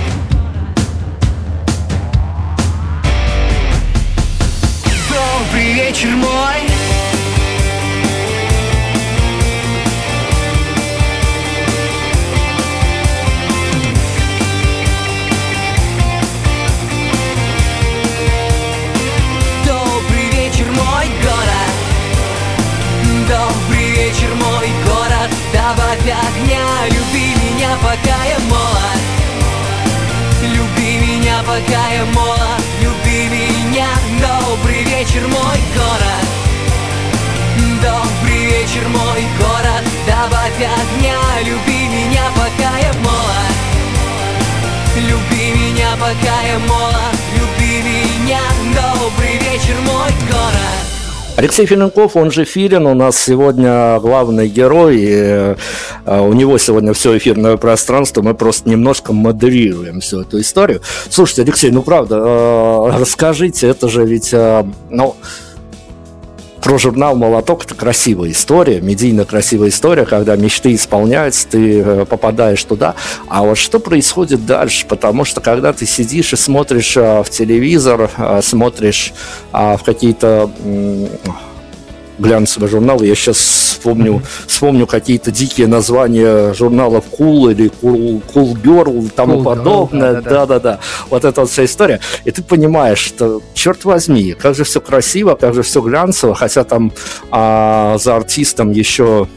[51.42, 55.56] Алексей Филинков, он же Филин, у нас сегодня главный герой, и э,
[56.06, 60.82] у него сегодня все эфирное пространство, мы просто немножко модерируем всю эту историю.
[61.10, 65.16] Слушайте, Алексей, ну правда, э, расскажите, это же ведь, э, ну,
[66.62, 72.62] про журнал «Молоток» это красивая история, медийно красивая история, когда мечты исполняются, ты э, попадаешь
[72.62, 72.94] туда.
[73.26, 74.86] А вот что происходит дальше?
[74.86, 79.12] Потому что когда ты сидишь и смотришь э, в телевизор, э, смотришь
[79.52, 80.50] в какие-то
[82.18, 89.06] глянцевые журналы, я сейчас вспомню, вспомню какие-то дикие названия журналов Cool или Cool, cool Girl
[89.06, 90.20] и тому Cool подобное.
[90.20, 90.78] Да-да-да.
[91.10, 92.00] Вот эта вот вся история.
[92.24, 96.64] И ты понимаешь, что, черт возьми, как же все красиво, как же все глянцево, хотя
[96.64, 96.92] там
[97.30, 99.28] а, за артистом еще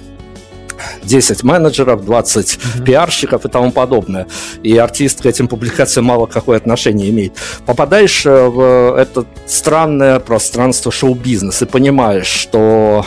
[1.03, 4.27] 10 менеджеров, 20 пиарщиков и тому подобное.
[4.63, 7.33] И артист к этим публикациям мало какое отношение имеет.
[7.65, 13.05] Попадаешь э, в это странное пространство шоу-бизнеса и понимаешь, что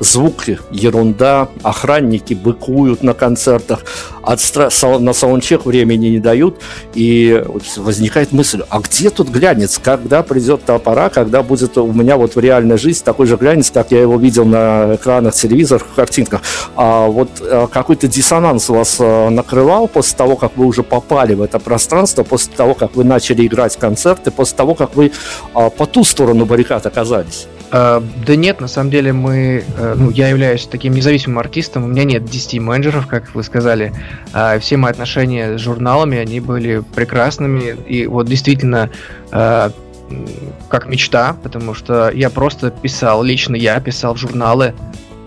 [0.00, 3.84] звук ерунда, охранники быкуют на концертах,
[4.22, 6.60] от стра- сау- на саундчек времени не дают,
[6.94, 7.42] и
[7.76, 12.36] возникает мысль, а где тут глянец, когда придет та пора, когда будет у меня вот
[12.36, 16.42] в реальной жизни такой же глянец, как я его видел на экранах телевизоров, картинках,
[16.74, 21.42] а вот а, какой-то диссонанс вас а, накрывал после того, как вы уже попали в
[21.42, 25.12] это пространство, после того, как вы начали играть концерты, после того, как вы
[25.54, 27.46] а, по ту сторону баррикад оказались?
[27.70, 31.88] Uh, да нет, на самом деле мы, uh, ну, я являюсь таким независимым артистом, у
[31.88, 33.92] меня нет 10 менеджеров, как вы сказали.
[34.32, 38.90] Uh, все мои отношения с журналами, они были прекрасными, и вот действительно
[39.32, 44.72] как мечта, потому что я просто писал, лично я писал в журналы,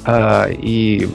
[0.07, 1.09] и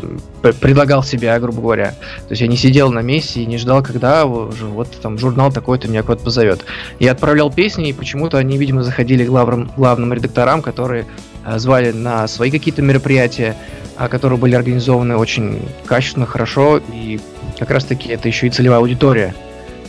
[0.53, 1.91] предлагал себя, грубо говоря.
[1.91, 5.53] То есть я не сидел на месте и не ждал, когда уже вот там журнал
[5.53, 6.65] такой-то меня куда-то позовет.
[6.99, 11.07] Я отправлял песни, и почему-то они, видимо, заходили главным, главным редакторам, которые
[11.45, 13.57] а, звали на свои какие-то мероприятия,
[13.97, 17.21] а, которые были организованы очень качественно, хорошо, и
[17.59, 19.35] как раз-таки это еще и целевая аудитория.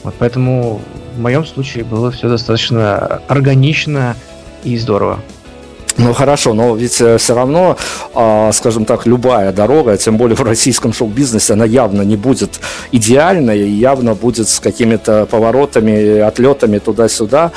[0.03, 0.81] Вот поэтому
[1.15, 4.15] в моем случае было все достаточно органично
[4.63, 5.19] и здорово.
[5.97, 7.77] Ну хорошо, но ведь э, все равно,
[8.13, 12.59] а, скажем так, любая дорога, тем более в российском шоу-бизнесе, она явно не будет
[12.91, 17.51] идеальной, явно будет с какими-то поворотами, отлетами туда-сюда.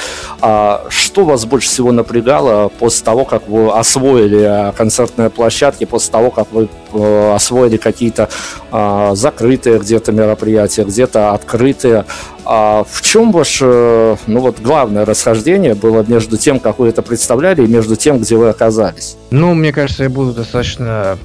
[1.18, 6.30] Что вас больше всего напрягало после того, как вы освоили а, концертные площадки, после того,
[6.30, 8.28] как вы э, освоили какие-то
[8.70, 12.04] закрытые где-то мероприятия, где-то открытые?
[12.50, 17.62] А в чем ваше, ну вот главное расхождение было между тем, как вы это представляли,
[17.62, 19.18] и между тем, где вы оказались?
[19.30, 21.18] Ну, мне кажется, я буду достаточно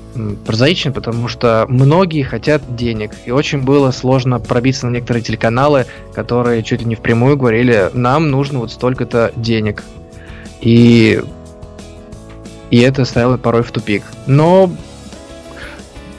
[0.45, 6.61] прозаичен, потому что многие хотят денег, и очень было сложно пробиться на некоторые телеканалы, которые
[6.61, 9.82] чуть ли не впрямую говорили, нам нужно вот столько-то денег.
[10.63, 11.21] И
[12.73, 14.01] и это ставило порой в тупик.
[14.25, 14.71] Но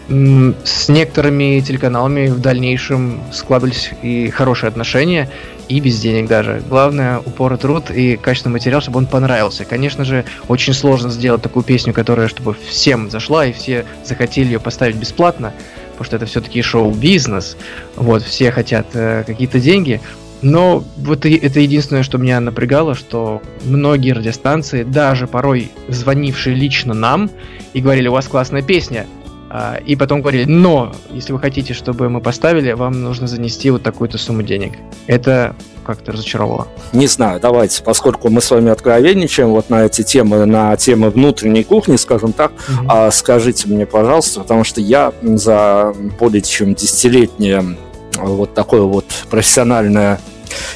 [0.08, 5.30] с некоторыми телеканалами в дальнейшем складывались и хорошие отношения,
[5.68, 6.62] и без денег даже.
[6.68, 9.64] Главное, упор и труд и качественный материал, чтобы он понравился.
[9.64, 14.60] Конечно же, очень сложно сделать такую песню, которая чтобы всем зашла, и все захотели ее
[14.60, 15.54] поставить бесплатно,
[15.92, 17.56] потому что это все-таки шоу-бизнес.
[17.96, 20.00] Вот, все хотят э, какие-то деньги.
[20.44, 27.30] Но вот это единственное, что меня напрягало, что многие радиостанции, даже порой звонившие лично нам
[27.72, 29.06] и говорили, у вас классная песня,
[29.48, 33.82] а, и потом говорили, но если вы хотите, чтобы мы поставили, вам нужно занести вот
[33.82, 34.72] такую-то сумму денег.
[35.06, 36.68] Это как-то разочаровало.
[36.92, 41.64] Не знаю, давайте, поскольку мы с вами откровенничаем вот на эти темы, на темы внутренней
[41.64, 42.86] кухни, скажем так, mm-hmm.
[42.88, 47.76] а, скажите мне, пожалуйста, потому что я за более чем десятилетнее
[48.18, 50.20] вот такое вот профессиональное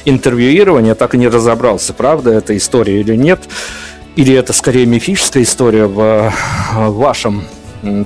[0.05, 3.41] интервьюирование так и не разобрался, правда это история или нет,
[4.15, 6.33] или это скорее мифическая история в
[6.73, 7.45] вашем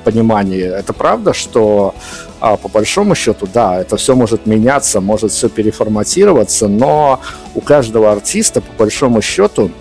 [0.03, 1.95] понимании, это правда, что
[2.39, 7.21] а, по большому счету, да, это все может меняться, может все переформатироваться, но
[7.55, 9.71] у каждого артиста, по большому счету,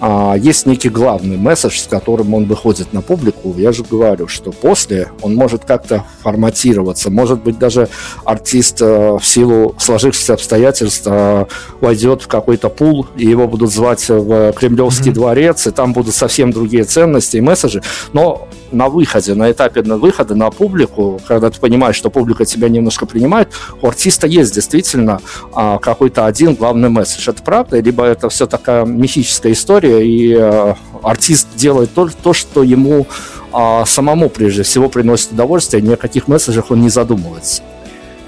[0.00, 3.54] а, есть некий главный месседж, с которым он выходит на публику.
[3.56, 7.10] Я же говорю, что после он может как-то форматироваться.
[7.10, 7.88] Может быть, даже
[8.24, 11.46] артист э, в силу сложившихся обстоятельств э,
[11.80, 15.14] войдет в какой-то пул, и его будут звать в Кремлевский mm-hmm.
[15.14, 17.82] дворец, и там будут совсем другие ценности и месседжи.
[18.12, 22.68] Но на выходе, на этапе на выхода на публику, когда ты понимаешь, что публика тебя
[22.68, 23.48] немножко принимает,
[23.80, 25.20] у артиста есть действительно
[25.52, 27.28] а, какой-то один главный месседж.
[27.30, 27.80] Это правда?
[27.80, 33.06] Либо это все такая мифическая история, и а, артист делает то, то что ему
[33.52, 37.62] а, самому прежде всего приносит удовольствие, ни о каких месседжах он не задумывается.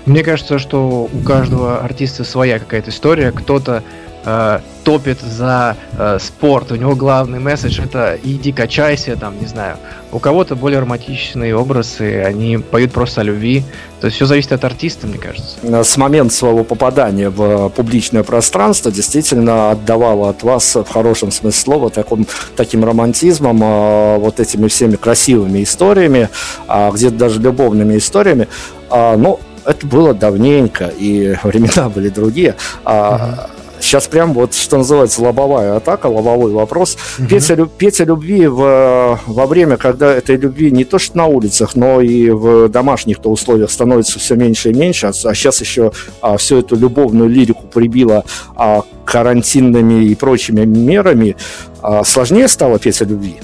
[0.06, 3.30] Мне кажется, что у каждого артиста своя какая-то история.
[3.30, 3.82] Кто-то
[4.24, 9.76] э, топит за э, спорт, у него главный месседж это иди качайся, там, не знаю.
[10.12, 13.64] У кого-то более романтичные образы, они поют просто о любви.
[14.00, 15.84] То есть все зависит от артиста, мне кажется.
[15.84, 21.90] С момента своего попадания в публичное пространство действительно отдавало от вас в хорошем смысле слова
[21.90, 26.30] таким, таким романтизмом, э, вот этими всеми красивыми историями,
[26.66, 28.48] э, где-то даже любовными историями.
[28.90, 32.56] Э, но это было давненько, и времена были другие.
[32.86, 33.50] Uh-huh.
[33.88, 36.98] Сейчас прям вот, что называется, лобовая атака, лобовой вопрос.
[37.18, 37.28] Угу.
[37.28, 42.02] Петя, Петя любви в, во время, когда этой любви не то что на улицах, но
[42.02, 46.58] и в домашних-то условиях становится все меньше и меньше, а, а сейчас еще а, всю
[46.58, 48.24] эту любовную лирику прибило
[48.56, 51.36] а, карантинными и прочими мерами,
[51.80, 53.36] а, сложнее стало Петя любви?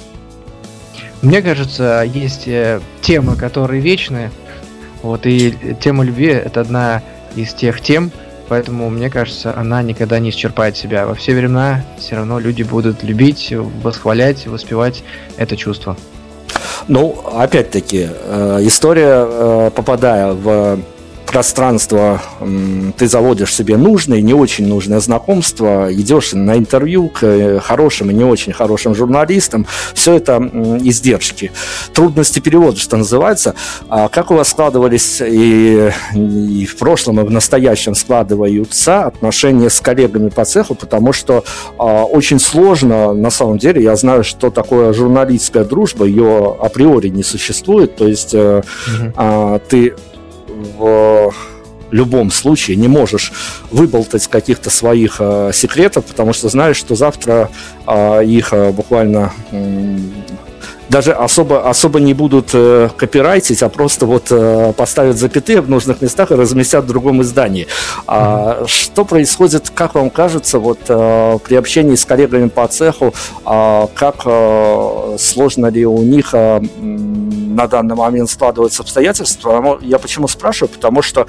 [1.23, 4.31] Мне кажется, есть э, темы, которые вечные.
[5.01, 7.03] Вот, и тема любви это одна
[7.35, 8.13] из тех тем,
[8.49, 11.07] Поэтому, мне кажется, она никогда не исчерпает себя.
[11.07, 15.03] Во все времена все равно люди будут любить, восхвалять, воспевать
[15.37, 15.97] это чувство.
[16.89, 20.79] Ну, опять-таки, э, история, э, попадая в
[21.35, 22.23] пространство
[22.97, 28.15] ты заводишь себе нужное, не очень нужное знакомство, идешь на интервью к э, хорошим и
[28.15, 30.37] не очень хорошим журналистам, все это
[30.85, 31.51] издержки.
[31.93, 33.57] Трудности перевода, что называется.
[33.89, 39.81] А как у вас складывались и, и в прошлом, и в настоящем складываются отношения с
[39.81, 41.43] коллегами по цеху, потому что
[41.79, 47.25] а, очень сложно, на самом деле, я знаю, что такое журналистская дружба, ее априори не
[47.25, 48.63] существует, то есть угу.
[49.17, 49.95] а, ты
[50.79, 51.33] в
[51.91, 53.33] любом случае не можешь
[53.71, 57.51] выболтать каких-то своих э, секретов, потому что знаешь, что завтра
[57.87, 59.33] э, их э, буквально
[60.89, 66.03] даже особо, особо не будут э, копирайтить, а просто вот э, поставят запятые в нужных
[66.03, 67.67] местах и разместят в другом издании.
[68.07, 73.15] А, Что происходит, как вам кажется, вот э, при общении с коллегами по цеху,
[73.47, 79.79] э, как э, сложно ли у них э, на данный момент складываются обстоятельства?
[79.81, 80.71] Я почему спрашиваю?
[80.71, 81.27] Потому что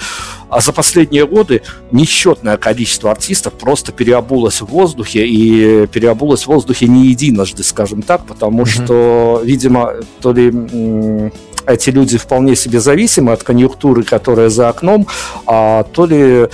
[0.50, 6.88] а за последние годы несчетное количество артистов просто переобулось в воздухе и переобулось в воздухе
[6.88, 8.86] не единожды, скажем так, потому mm-hmm.
[8.86, 11.32] что видимо, то ли
[11.66, 15.08] эти люди вполне себе зависимы от конъюнктуры, которая за окном,
[15.46, 16.48] а то ли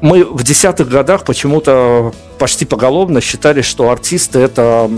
[0.00, 4.90] мы в десятых годах почему-то почти поголовно считали, что артисты это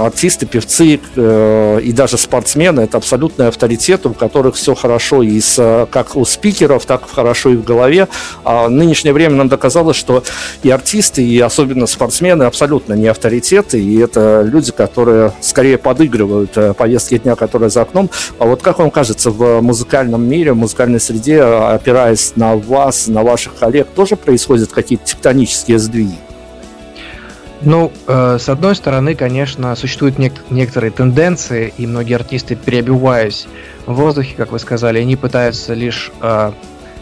[0.00, 5.88] артисты, певцы э, и даже спортсмены это абсолютный авторитет, у которых все хорошо и с,
[5.90, 8.08] как у спикеров, так хорошо и в голове.
[8.44, 10.22] А нынешнее время нам доказало, что
[10.62, 16.74] и артисты, и особенно спортсмены абсолютно не авторитеты, и это люди, которые скорее подыгрывают э,
[16.74, 18.10] повестке дня, которая за окном.
[18.38, 23.22] А вот как вам кажется, в музыкальном мире, в музыкальной среде, опираясь на вас, на
[23.22, 26.16] ваших коллег, тоже происходят какие-то тектонические сдвиги?
[27.62, 33.46] Ну, э, с одной стороны, конечно, существуют нек- некоторые тенденции, и многие артисты, переобуваясь
[33.86, 36.52] в воздухе, как вы сказали, они пытаются лишь э,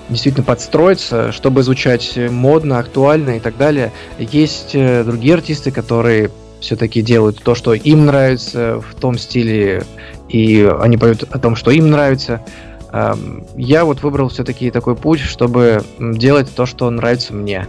[0.08, 3.92] действительно подстроиться, чтобы звучать модно, актуально и так далее.
[4.18, 6.30] Есть э, другие артисты, которые
[6.60, 9.82] все-таки делают то, что им нравится в том стиле,
[10.28, 12.44] и они поют о том, что им нравится.
[12.92, 13.14] Э,
[13.56, 17.66] я вот выбрал все-таки такой путь, чтобы делать то, что нравится мне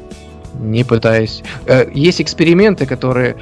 [0.59, 1.43] не пытаясь...
[1.65, 3.35] Э, есть эксперименты, которые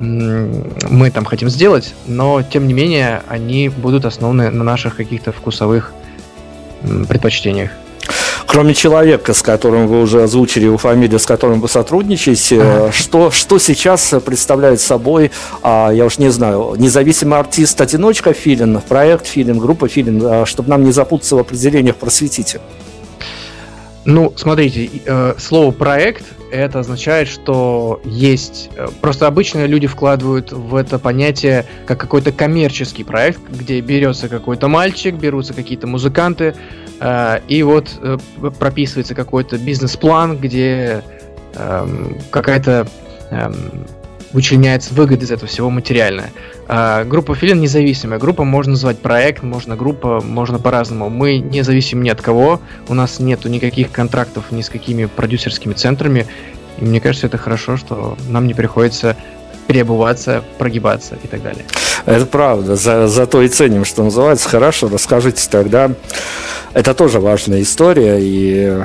[0.00, 5.92] мы там хотим сделать, но тем не менее они будут основаны на наших каких-то вкусовых
[7.08, 7.70] предпочтениях.
[8.46, 12.92] Кроме человека, с которым вы уже озвучили его фамилию, с которым вы сотрудничаете, ага.
[12.92, 15.30] что, что сейчас представляет собой,
[15.62, 20.68] а, я уж не знаю, независимый артист, одиночка Филин, проект Филин, группа Филин, а, чтобы
[20.68, 22.60] нам не запутаться в определениях, просветите.
[24.06, 28.70] Ну, смотрите, э, слово проект это означает, что есть...
[28.76, 34.68] Э, просто обычно люди вкладывают в это понятие как какой-то коммерческий проект, где берется какой-то
[34.68, 36.54] мальчик, берутся какие-то музыканты,
[37.00, 37.98] э, и вот
[38.58, 41.02] прописывается какой-то бизнес-план, где
[41.54, 42.86] эм, какая-то
[43.30, 43.86] эм,
[44.34, 46.30] вычленяется выгода из этого всего материальная.
[46.66, 48.18] А, группа Филин независимая.
[48.18, 51.08] Группа можно назвать проект, можно группа, можно по-разному.
[51.08, 55.72] Мы не зависим ни от кого, у нас нету никаких контрактов ни с какими продюсерскими
[55.72, 56.26] центрами.
[56.78, 59.16] И мне кажется, это хорошо, что нам не приходится
[59.66, 61.64] переобуваться, прогибаться и так далее.
[62.06, 62.76] Это правда.
[62.76, 64.48] За, зато и ценим, что называется.
[64.48, 65.90] Хорошо, расскажите тогда.
[66.74, 68.84] Это тоже важная история, и э,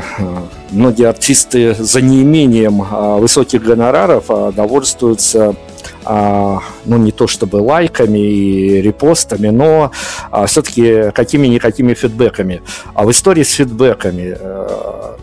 [0.70, 5.56] многие артисты за неимением а, высоких гонораров а, довольствуются
[6.06, 9.92] а, ну, не то чтобы лайками и репостами, но
[10.46, 12.62] все-таки какими-никакими фидбэками.
[12.94, 15.16] А в истории с фидбэками э,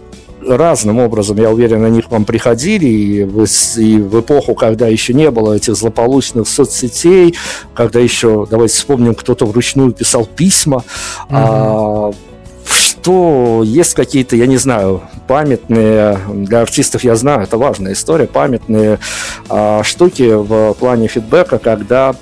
[0.43, 3.45] разным образом, я уверен, на них вам приходили, и в,
[3.79, 7.35] и в эпоху, когда еще не было этих злополучных соцсетей,
[7.75, 10.85] когда еще, давайте вспомним, кто-то вручную писал письма,
[11.29, 11.33] mm-hmm.
[11.33, 12.13] а,
[12.65, 18.99] что есть какие-то, я не знаю, памятные, для артистов я знаю, это важная история, памятные
[19.49, 22.15] а, штуки в плане фидбэка, когда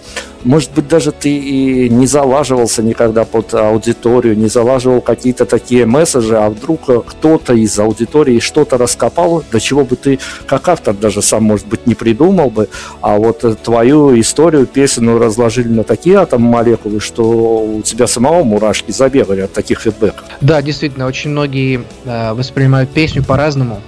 [0.45, 6.36] может быть, даже ты и не залаживался никогда под аудиторию, не залаживал какие-то такие месседжи,
[6.36, 11.45] а вдруг кто-то из аудитории что-то раскопал, до чего бы ты, как автор, даже сам,
[11.45, 12.68] может быть, не придумал бы,
[13.01, 18.90] а вот твою историю, песенную разложили на такие атомы молекулы, что у тебя самого мурашки
[18.90, 20.24] забегали от таких фидбэков.
[20.40, 23.80] Да, действительно, очень многие э, воспринимают песню по-разному.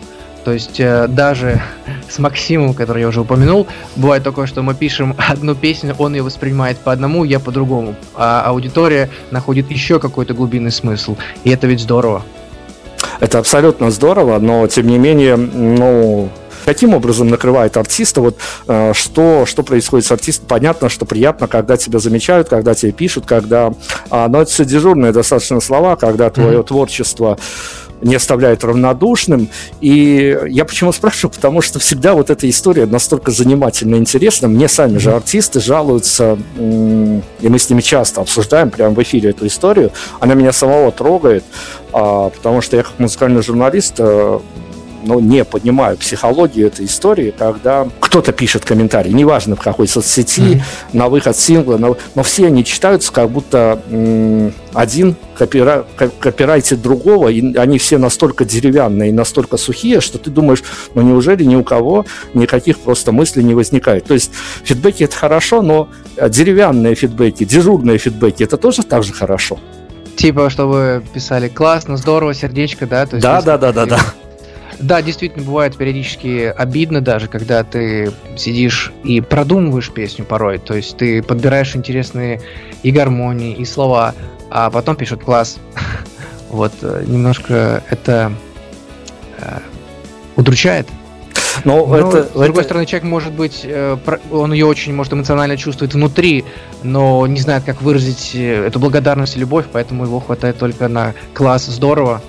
[0.47, 1.61] То есть э, даже
[2.09, 3.67] с Максимом, который я уже упомянул,
[3.97, 7.97] бывает такое, что мы пишем одну песню, он ее воспринимает по одному, я по-другому.
[8.15, 11.17] А аудитория находит еще какой-то глубинный смысл.
[11.43, 12.23] И это ведь здорово.
[13.19, 16.31] Это абсолютно здорово, но тем не менее, ну,
[16.67, 18.21] Каким образом накрывает артиста?
[18.21, 20.49] Вот э, что, что происходит с артистом?
[20.49, 23.73] Понятно, что приятно, когда тебя замечают, когда тебе пишут, когда...
[24.11, 26.67] А, но это все дежурные достаточно слова, когда твое mm-hmm.
[26.67, 27.39] творчество
[28.03, 29.49] не оставляет равнодушным.
[29.81, 31.35] И я почему спрашиваю?
[31.35, 34.49] Потому что всегда вот эта история настолько занимательно интересна.
[34.49, 39.47] Мне сами же артисты жалуются, и мы с ними часто обсуждаем прямо в эфире эту
[39.47, 39.93] историю.
[40.21, 41.45] Она меня самого трогает,
[41.93, 44.39] а, потому что я как музыкальный журналист э,
[45.07, 50.63] но не понимаю психологию этой истории, когда кто-то пишет комментарий, неважно в какой соцсети, mm-hmm.
[50.93, 55.87] на выход сингла, но, но все они читаются, как будто м- один копира,
[56.21, 60.63] копирайтит другого, и они все настолько деревянные настолько сухие, что ты думаешь,
[60.95, 62.05] ну неужели ни у кого
[62.35, 64.05] никаких просто мыслей не возникает.
[64.05, 64.33] То есть
[64.65, 65.89] фидбэки это хорошо, но
[66.29, 69.59] деревянные фидбэки, дежурные фидбэки это тоже так же хорошо.
[70.17, 73.07] Типа, чтобы писали классно, здорово, сердечко, да?
[73.07, 74.01] То есть, да, да, да, да, да.
[74.79, 80.59] Да, действительно, бывает периодически обидно даже, когда ты сидишь и продумываешь песню порой.
[80.59, 82.41] То есть ты подбираешь интересные
[82.83, 84.15] и гармонии, и слова,
[84.51, 85.59] а потом пишут класс.
[86.49, 88.33] Вот э, немножко это
[89.39, 89.59] э,
[90.37, 90.87] удручает.
[91.65, 92.63] Но, но это, с другой это...
[92.63, 93.97] стороны, человек может быть, э,
[94.31, 96.45] он ее очень, может, эмоционально чувствует внутри,
[96.85, 101.67] но не знает, как выразить эту благодарность и любовь, поэтому его хватает только на класс
[101.67, 102.23] здорово,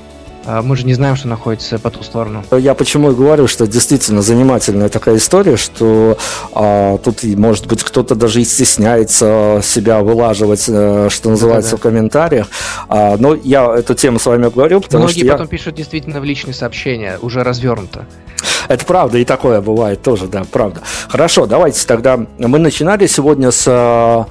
[0.64, 2.44] мы же не знаем, что находится по ту сторону.
[2.52, 6.18] Я почему и говорю, что действительно занимательная такая история, что
[6.54, 11.78] а, тут, может быть, кто-то даже и стесняется себя вылаживать, э, что называется, Да-да-да.
[11.78, 12.48] в комментариях.
[12.88, 15.50] А, но я эту тему с вами говорю, потому Многие что Многие потом я...
[15.50, 18.06] пишут действительно в личные сообщения, уже развернуто.
[18.68, 20.82] Это правда, и такое бывает тоже, да, правда.
[21.10, 22.20] Хорошо, давайте тогда.
[22.38, 24.28] Мы начинали сегодня с а,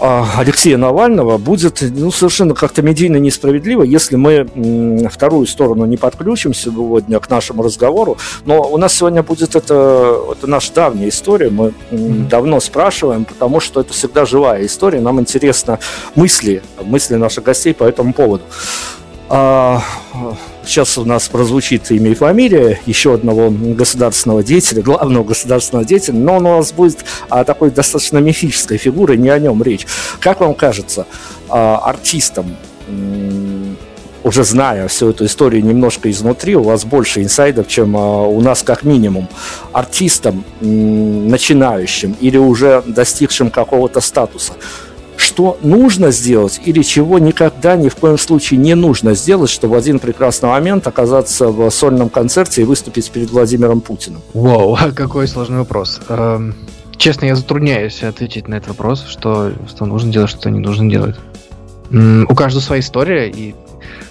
[0.00, 7.20] Алексея Навального будет ну, совершенно как-то медийно несправедливо, если мы вторую сторону не подключим сегодня
[7.20, 8.16] к нашему разговору.
[8.44, 11.50] Но у нас сегодня будет это, это наша давняя история.
[11.50, 12.28] Мы mm-hmm.
[12.28, 15.00] давно спрашиваем, потому что это всегда живая история.
[15.00, 15.78] Нам интересно
[16.14, 18.44] мысли, мысли наших гостей по этому поводу.
[19.28, 19.82] А,
[20.64, 26.36] сейчас у нас прозвучит имя и фамилия еще одного государственного деятеля, главного государственного деятеля, но
[26.36, 29.86] он у нас будет а, такой достаточно мифической фигурой, не о нем речь.
[30.20, 31.06] Как вам кажется,
[31.48, 32.56] а, артистам,
[34.24, 38.62] уже зная всю эту историю немножко изнутри, у вас больше инсайдов, чем а, у нас
[38.62, 39.28] как минимум,
[39.72, 44.54] артистам, начинающим или уже достигшим какого-то статуса,
[45.24, 49.78] что нужно сделать или чего никогда ни в коем случае не нужно сделать, чтобы в
[49.78, 54.20] один прекрасный момент оказаться в сольном концерте и выступить перед Владимиром Путиным?
[54.34, 56.00] Вау, какой сложный вопрос.
[56.08, 56.54] Эм,
[56.96, 61.16] честно, я затрудняюсь ответить на этот вопрос, что, что нужно делать, что не нужно делать.
[61.90, 63.54] У каждого своя история, и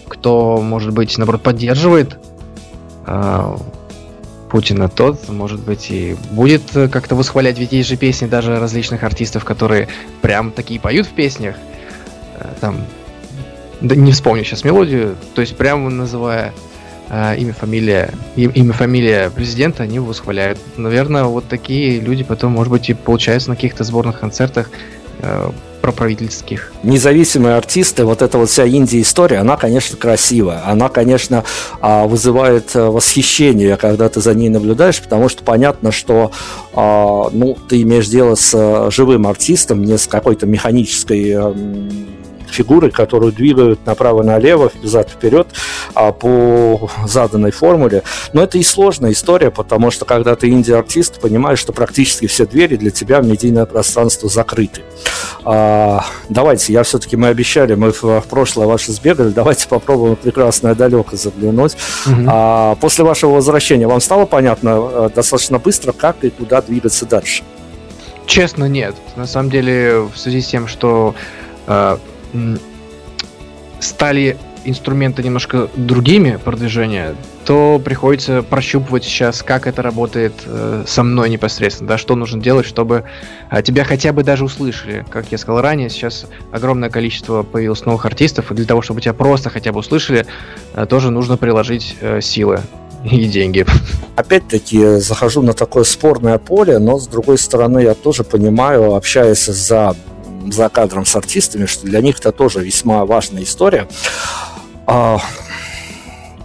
[0.08, 2.18] кто, может быть, наоборот, поддерживает
[3.08, 3.58] э,
[4.54, 9.02] Путина, тот, может быть, и будет э, как-то восхвалять, ведь есть же песни даже различных
[9.02, 9.88] артистов, которые
[10.22, 11.56] прям такие поют в песнях,
[12.38, 12.86] э, там,
[13.82, 16.54] да не вспомню сейчас мелодию, то есть прямо называя
[17.10, 20.60] э, имя, фамилия, им, имя, фамилия президента, они восхваляют.
[20.78, 24.70] Наверное, вот такие люди потом, может быть, и получаются на каких-то сборных концертах,
[25.18, 25.50] э,
[25.84, 26.72] проправительских.
[26.82, 30.62] Независимые артисты, вот эта вот вся Индия-история, она, конечно, красивая.
[30.66, 31.44] Она, конечно,
[31.82, 36.32] а, вызывает э, восхищение, когда ты за ней наблюдаешь, потому что понятно, что
[36.74, 41.90] а, ну, ты имеешь дело с э, живым артистом, не с какой-то механической эм,
[42.54, 45.48] фигуры, которую двигают направо-налево, взад-вперед
[45.94, 48.04] а, по заданной формуле.
[48.34, 52.76] Но это и сложная история, потому что когда ты инди-артист, понимаешь, что практически все двери
[52.76, 54.82] для тебя в медийное пространство закрыты.
[55.46, 60.76] А, давайте, я все-таки, мы обещали, мы в, в прошлое ваше сбегали, давайте попробуем прекрасное
[60.76, 61.76] далеко заглянуть.
[62.06, 62.26] Угу.
[62.28, 67.44] А, после вашего возвращения вам стало понятно э, достаточно быстро, как и куда двигаться дальше?
[68.26, 68.96] Честно, нет.
[69.16, 71.16] На самом деле, в связи с тем, что
[71.68, 71.98] э,
[73.80, 77.16] стали инструменты немножко другими продвижения,
[77.46, 82.66] то приходится прощупывать сейчас, как это работает э, со мной непосредственно, да, что нужно делать,
[82.66, 83.04] чтобы
[83.52, 85.06] э, тебя хотя бы даже услышали.
[85.10, 89.14] Как я сказал ранее, сейчас огромное количество появилось новых артистов, и для того, чтобы тебя
[89.14, 90.26] просто хотя бы услышали,
[90.74, 92.62] э, тоже нужно приложить э, силы
[93.04, 93.66] и деньги.
[94.16, 99.96] Опять-таки захожу на такое спорное поле, но с другой стороны я тоже понимаю, общаясь за
[100.52, 103.88] за кадром с артистами, что для них это тоже весьма важная история.
[104.86, 105.20] А,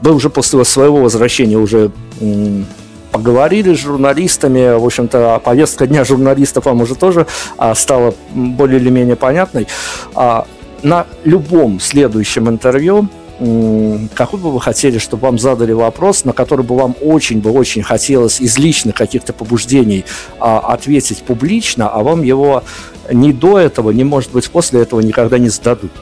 [0.00, 1.90] вы уже после своего возвращения уже
[3.10, 7.26] поговорили с журналистами, в общем-то, повестка дня журналистов вам уже тоже
[7.56, 9.66] а, стала более или менее понятной.
[10.14, 10.46] А,
[10.82, 13.08] на любом следующем интервью
[14.14, 17.84] какой бы вы хотели, чтобы вам задали вопрос, на который бы вам очень бы очень
[17.84, 20.04] хотелось из личных каких-то побуждений
[20.40, 22.64] а, ответить публично, а вам его
[23.10, 25.92] ни до этого, ни, может быть, после этого никогда не зададут?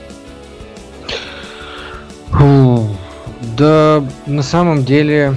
[3.56, 5.34] Да, на самом деле,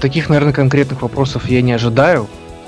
[0.00, 2.26] таких, наверное, конкретных вопросов я не ожидаю.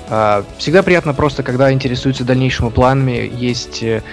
[0.09, 4.03] А, всегда приятно просто, когда интересуются дальнейшими планами, есть э,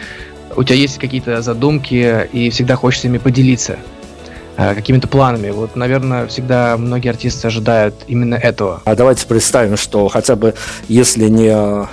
[0.56, 3.78] у тебя есть какие-то задумки, и всегда хочется ими поделиться
[4.56, 5.50] а, какими-то планами.
[5.50, 8.82] Вот, наверное, всегда многие артисты ожидают именно этого.
[8.84, 10.54] А давайте представим, что хотя бы
[10.88, 11.86] если не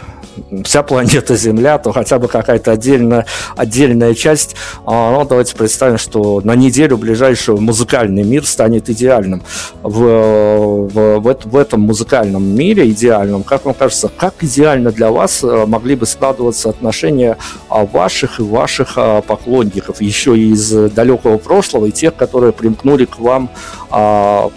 [0.64, 3.26] вся планета Земля, то хотя бы какая-то отдельная,
[3.56, 4.56] отдельная часть.
[4.86, 9.44] А, ну, давайте представим, что на неделю ближайшую музыкальный мир станет идеальным.
[9.84, 15.44] В, в, в, в этом музыкальном мире идеальном, как вам кажется, как идеально для вас
[15.44, 17.38] э, могли бы складываться отношения
[17.70, 23.06] а, ваших и ваших а, поклонников, еще и из далекого прошлого, и тех, которые примкнули
[23.06, 23.50] к вам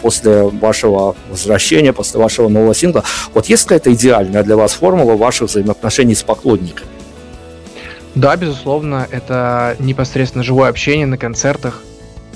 [0.02, 3.02] после вашего возвращения, после вашего нового сингла.
[3.32, 6.88] Вот есть какая-то идеальная для вас формула ваших взаимоотношений взаимоотношений с поклонниками.
[8.14, 11.82] Да, безусловно, это непосредственно живое общение на концертах.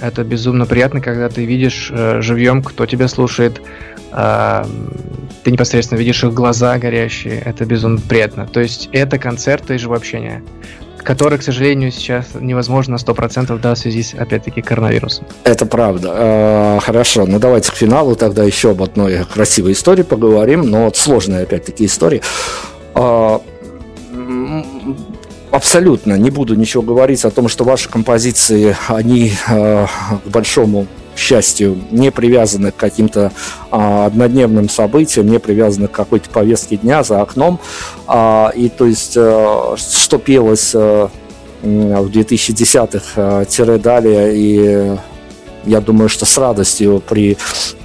[0.01, 3.61] Это безумно приятно, когда ты видишь э, живьем, кто тебя слушает.
[4.13, 4.65] Э,
[5.43, 7.41] ты непосредственно видишь их глаза горящие.
[7.41, 8.47] Это безумно приятно.
[8.47, 10.43] То есть это концерты и живое общение
[11.07, 15.25] который, к сожалению, сейчас невозможно на 100%, да, в связи с, опять-таки, коронавирусом.
[15.45, 16.13] Это правда.
[16.13, 20.97] Э, хорошо, ну давайте к финалу тогда еще об одной красивой истории поговорим, но вот
[20.97, 22.23] сложная, опять-таки, история.
[22.97, 23.41] А,
[25.51, 29.89] абсолютно не буду ничего говорить о том, что ваши композиции, они а,
[30.25, 33.33] к большому счастью, не привязаны к каким-то
[33.71, 37.61] а, однодневным событиям, не привязаны к какой-то повестке дня за окном.
[38.07, 41.11] А, и то есть, что пелось в
[41.63, 44.97] 2010-х-далее и
[45.67, 47.37] я думаю, что с радостью при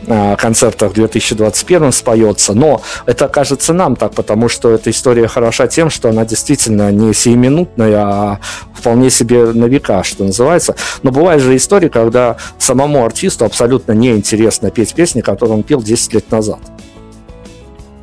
[0.08, 5.68] э, концертах в 2021 споется, но это кажется нам так, потому что эта история хороша
[5.68, 8.40] тем, что она действительно не сиюминутная, а
[8.74, 10.76] вполне себе на века, что называется.
[11.04, 16.14] Но бывает же история, когда самому артисту абсолютно неинтересно петь песни, которые он пел 10
[16.14, 16.60] лет назад.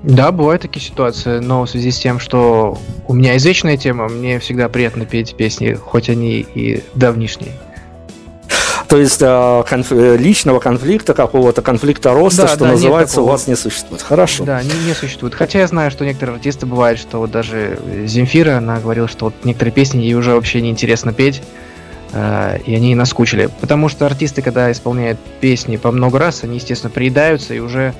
[0.02, 4.38] Да, бывают такие ситуации, но в связи с тем, что у меня извечная тема, мне
[4.38, 7.52] всегда приятно петь песни, хоть они и давнишние.
[8.88, 9.90] То есть а, конф...
[9.92, 14.00] личного конфликта, какого-то конфликта роста, да, что да, называется, у вас не существует.
[14.00, 14.44] Хорошо.
[14.44, 15.34] Да, не, не существует.
[15.34, 19.34] Хотя я знаю, что некоторые артисты бывают, что вот даже Земфира, она говорила, что вот
[19.44, 21.42] некоторые песни ей уже вообще не интересно петь,
[22.12, 23.50] э, и они наскучили.
[23.60, 27.94] Потому что артисты, когда исполняют песни по много раз, они, естественно, приедаются и уже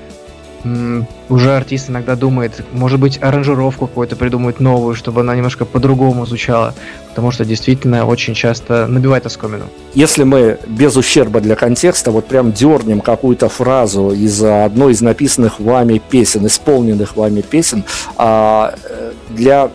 [1.29, 6.73] уже артист иногда думает, может быть, аранжировку какую-то придумать новую, чтобы она немножко по-другому звучала,
[7.09, 9.65] потому что действительно очень часто набивает оскомину.
[9.93, 15.59] Если мы без ущерба для контекста вот прям дернем какую-то фразу из одной из написанных
[15.59, 17.83] вами песен, исполненных вами песен,
[18.17, 18.73] а,
[19.29, 19.69] для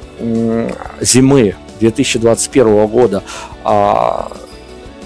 [1.00, 3.22] зимы 2021 года
[3.64, 4.30] а,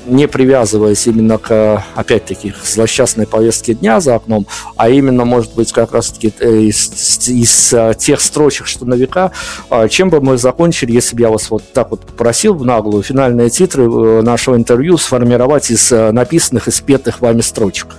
[0.08, 4.46] не привязываясь именно к, опять-таки, злосчастной повестке дня за окном,
[4.76, 9.32] а именно, может быть, как раз-таки э, из, из э, тех строчек, что на века,
[9.70, 13.02] а, чем бы мы закончили, если бы я вас вот так вот попросил в наглую
[13.02, 17.96] финальные титры э, нашего интервью сформировать из написанных и спетых вами строчек?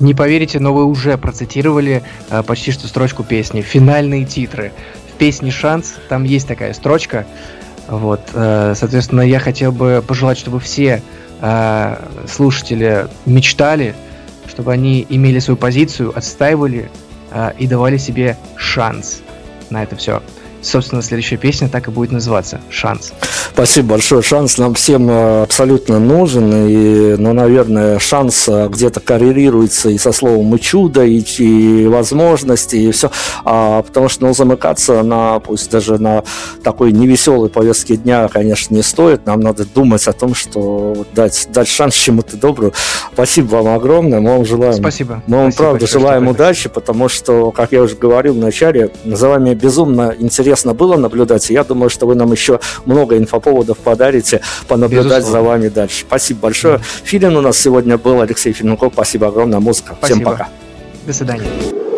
[0.00, 2.02] Не поверите, но вы уже процитировали
[2.46, 3.60] почти что строчку песни.
[3.60, 4.72] Финальные титры.
[5.08, 7.26] В песне «Шанс» там есть такая строчка.
[7.86, 11.00] Вот, соответственно, я хотел бы пожелать, чтобы все
[11.44, 13.94] э, слушатели мечтали,
[14.48, 16.90] чтобы они имели свою позицию, отстаивали
[17.30, 19.20] э, и давали себе шанс
[19.70, 20.22] на это все
[20.66, 23.12] собственно, следующая песня так и будет называться «Шанс».
[23.52, 24.22] Спасибо большое.
[24.22, 26.66] Шанс нам всем э, абсолютно нужен.
[26.66, 32.76] И, ну, наверное, шанс э, где-то коррелируется и со словом и чудо, и, и возможности,
[32.76, 33.10] и все.
[33.44, 36.24] А, потому что, ну, замыкаться на, пусть даже на
[36.62, 39.26] такой невеселой повестке дня, конечно, не стоит.
[39.26, 42.72] Нам надо думать о том, что дать, дать шанс чему-то доброму.
[43.12, 44.20] Спасибо вам огромное.
[44.20, 44.74] Мы вам желаем...
[44.74, 45.22] Спасибо.
[45.26, 49.28] Мы вам, Спасибо правда, желаем удачи, потому что, как я уже говорил в начале, за
[49.28, 51.50] вами безумно интересно интересно было наблюдать.
[51.50, 55.30] Я думаю, что вы нам еще много инфоповодов подарите понаблюдать Безусловно.
[55.30, 56.04] за вами дальше.
[56.06, 56.78] Спасибо большое.
[56.78, 56.84] Да.
[57.04, 58.92] Филин у нас сегодня был, Алексей Филинков.
[58.92, 59.58] Спасибо огромное.
[59.60, 59.94] Музыка.
[59.98, 60.16] Спасибо.
[60.20, 60.48] Всем пока.
[61.06, 61.93] До свидания.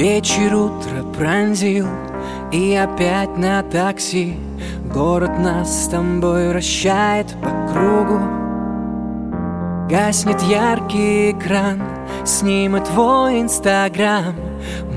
[0.00, 1.86] Вечер утро пронзил
[2.52, 4.34] И опять на такси.
[4.86, 8.18] Город нас с тобой вращает по кругу.
[9.90, 11.82] Гаснет яркий экран
[12.24, 14.34] Снимет твой инстаграм.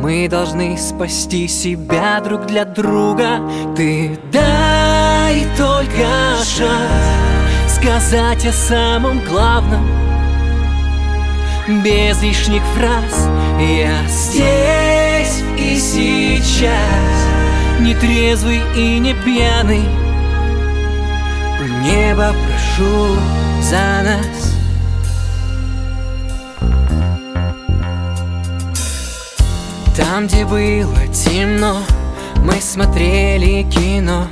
[0.02, 3.42] Мы должны спасти себя друг для друга.
[3.76, 6.08] Ты дай только
[6.46, 9.86] шанс Сказать о самом главном.
[11.84, 13.28] Без лишних фраз
[13.60, 14.83] Я здесь
[15.58, 16.70] и сейчас.
[17.80, 19.84] Не трезвый и не пьяный.
[21.60, 23.16] У неба прошу
[23.62, 24.54] за нас.
[29.96, 31.78] Там, где было темно,
[32.38, 34.28] мы смотрели кино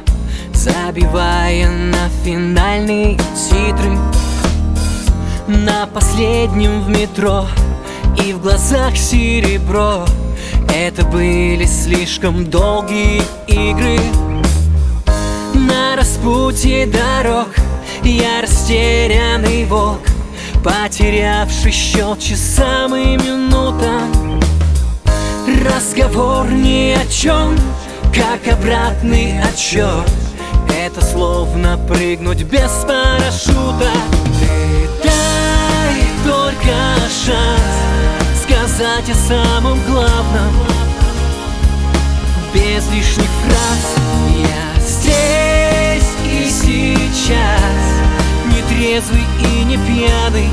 [0.63, 3.97] Забивая на финальные титры.
[5.47, 7.47] На последнем в метро
[8.23, 10.05] и в глазах серебро
[10.74, 13.99] Это были слишком долгие игры.
[15.53, 17.49] На распутье дорог
[18.03, 20.01] я растерянный волк
[20.63, 24.39] Потерявший счет часам и минутам.
[25.65, 27.57] Разговор ни о чем,
[28.13, 30.05] как обратный отчет
[30.69, 33.91] Это словно прыгнуть без парашюта.
[34.39, 36.76] Ты дай только
[37.26, 38.01] шанс
[38.82, 40.55] Сказать о самом главном.
[42.51, 43.95] Без лишних фраз
[44.36, 47.86] Я здесь и сейчас.
[48.47, 50.49] Не трезвый и не пьяный.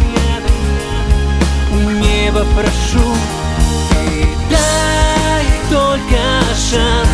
[1.72, 3.14] У неба прошу
[4.50, 6.20] Дай только
[6.70, 7.08] шанс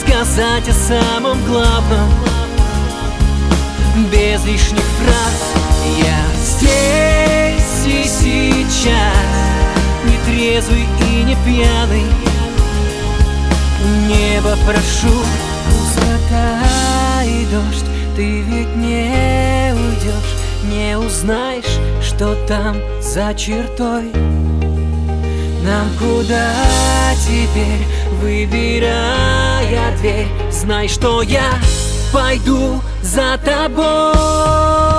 [0.00, 2.12] Сказать о самом главном.
[4.12, 5.52] Без лишних фраз
[5.96, 9.17] Я здесь и сейчас
[10.58, 12.02] трезвый и не пьяный.
[14.08, 15.14] Небо прошу
[15.66, 17.84] Пустота и дождь
[18.16, 20.34] Ты ведь не уйдешь
[20.64, 24.10] Не узнаешь, что там за чертой.
[25.62, 26.50] Нам куда
[27.24, 27.86] теперь,
[28.20, 31.54] выбирая дверь Знай, что я
[32.12, 34.97] пойду за тобой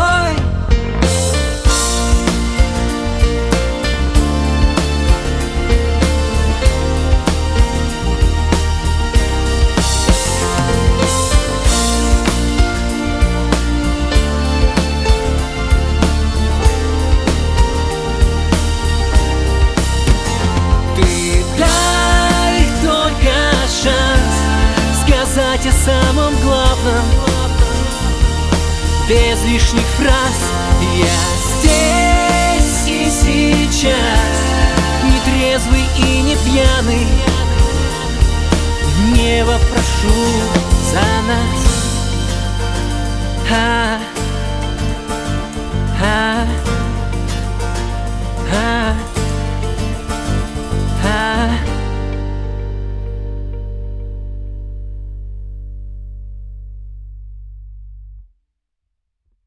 [29.09, 30.51] Без лишних фраз.
[30.95, 31.07] Я
[31.63, 34.35] здесь и сейчас
[35.03, 37.07] Не трезвый и не пьяный.
[39.15, 40.13] Небо прошу
[40.91, 41.79] за нас.
[43.51, 43.99] А,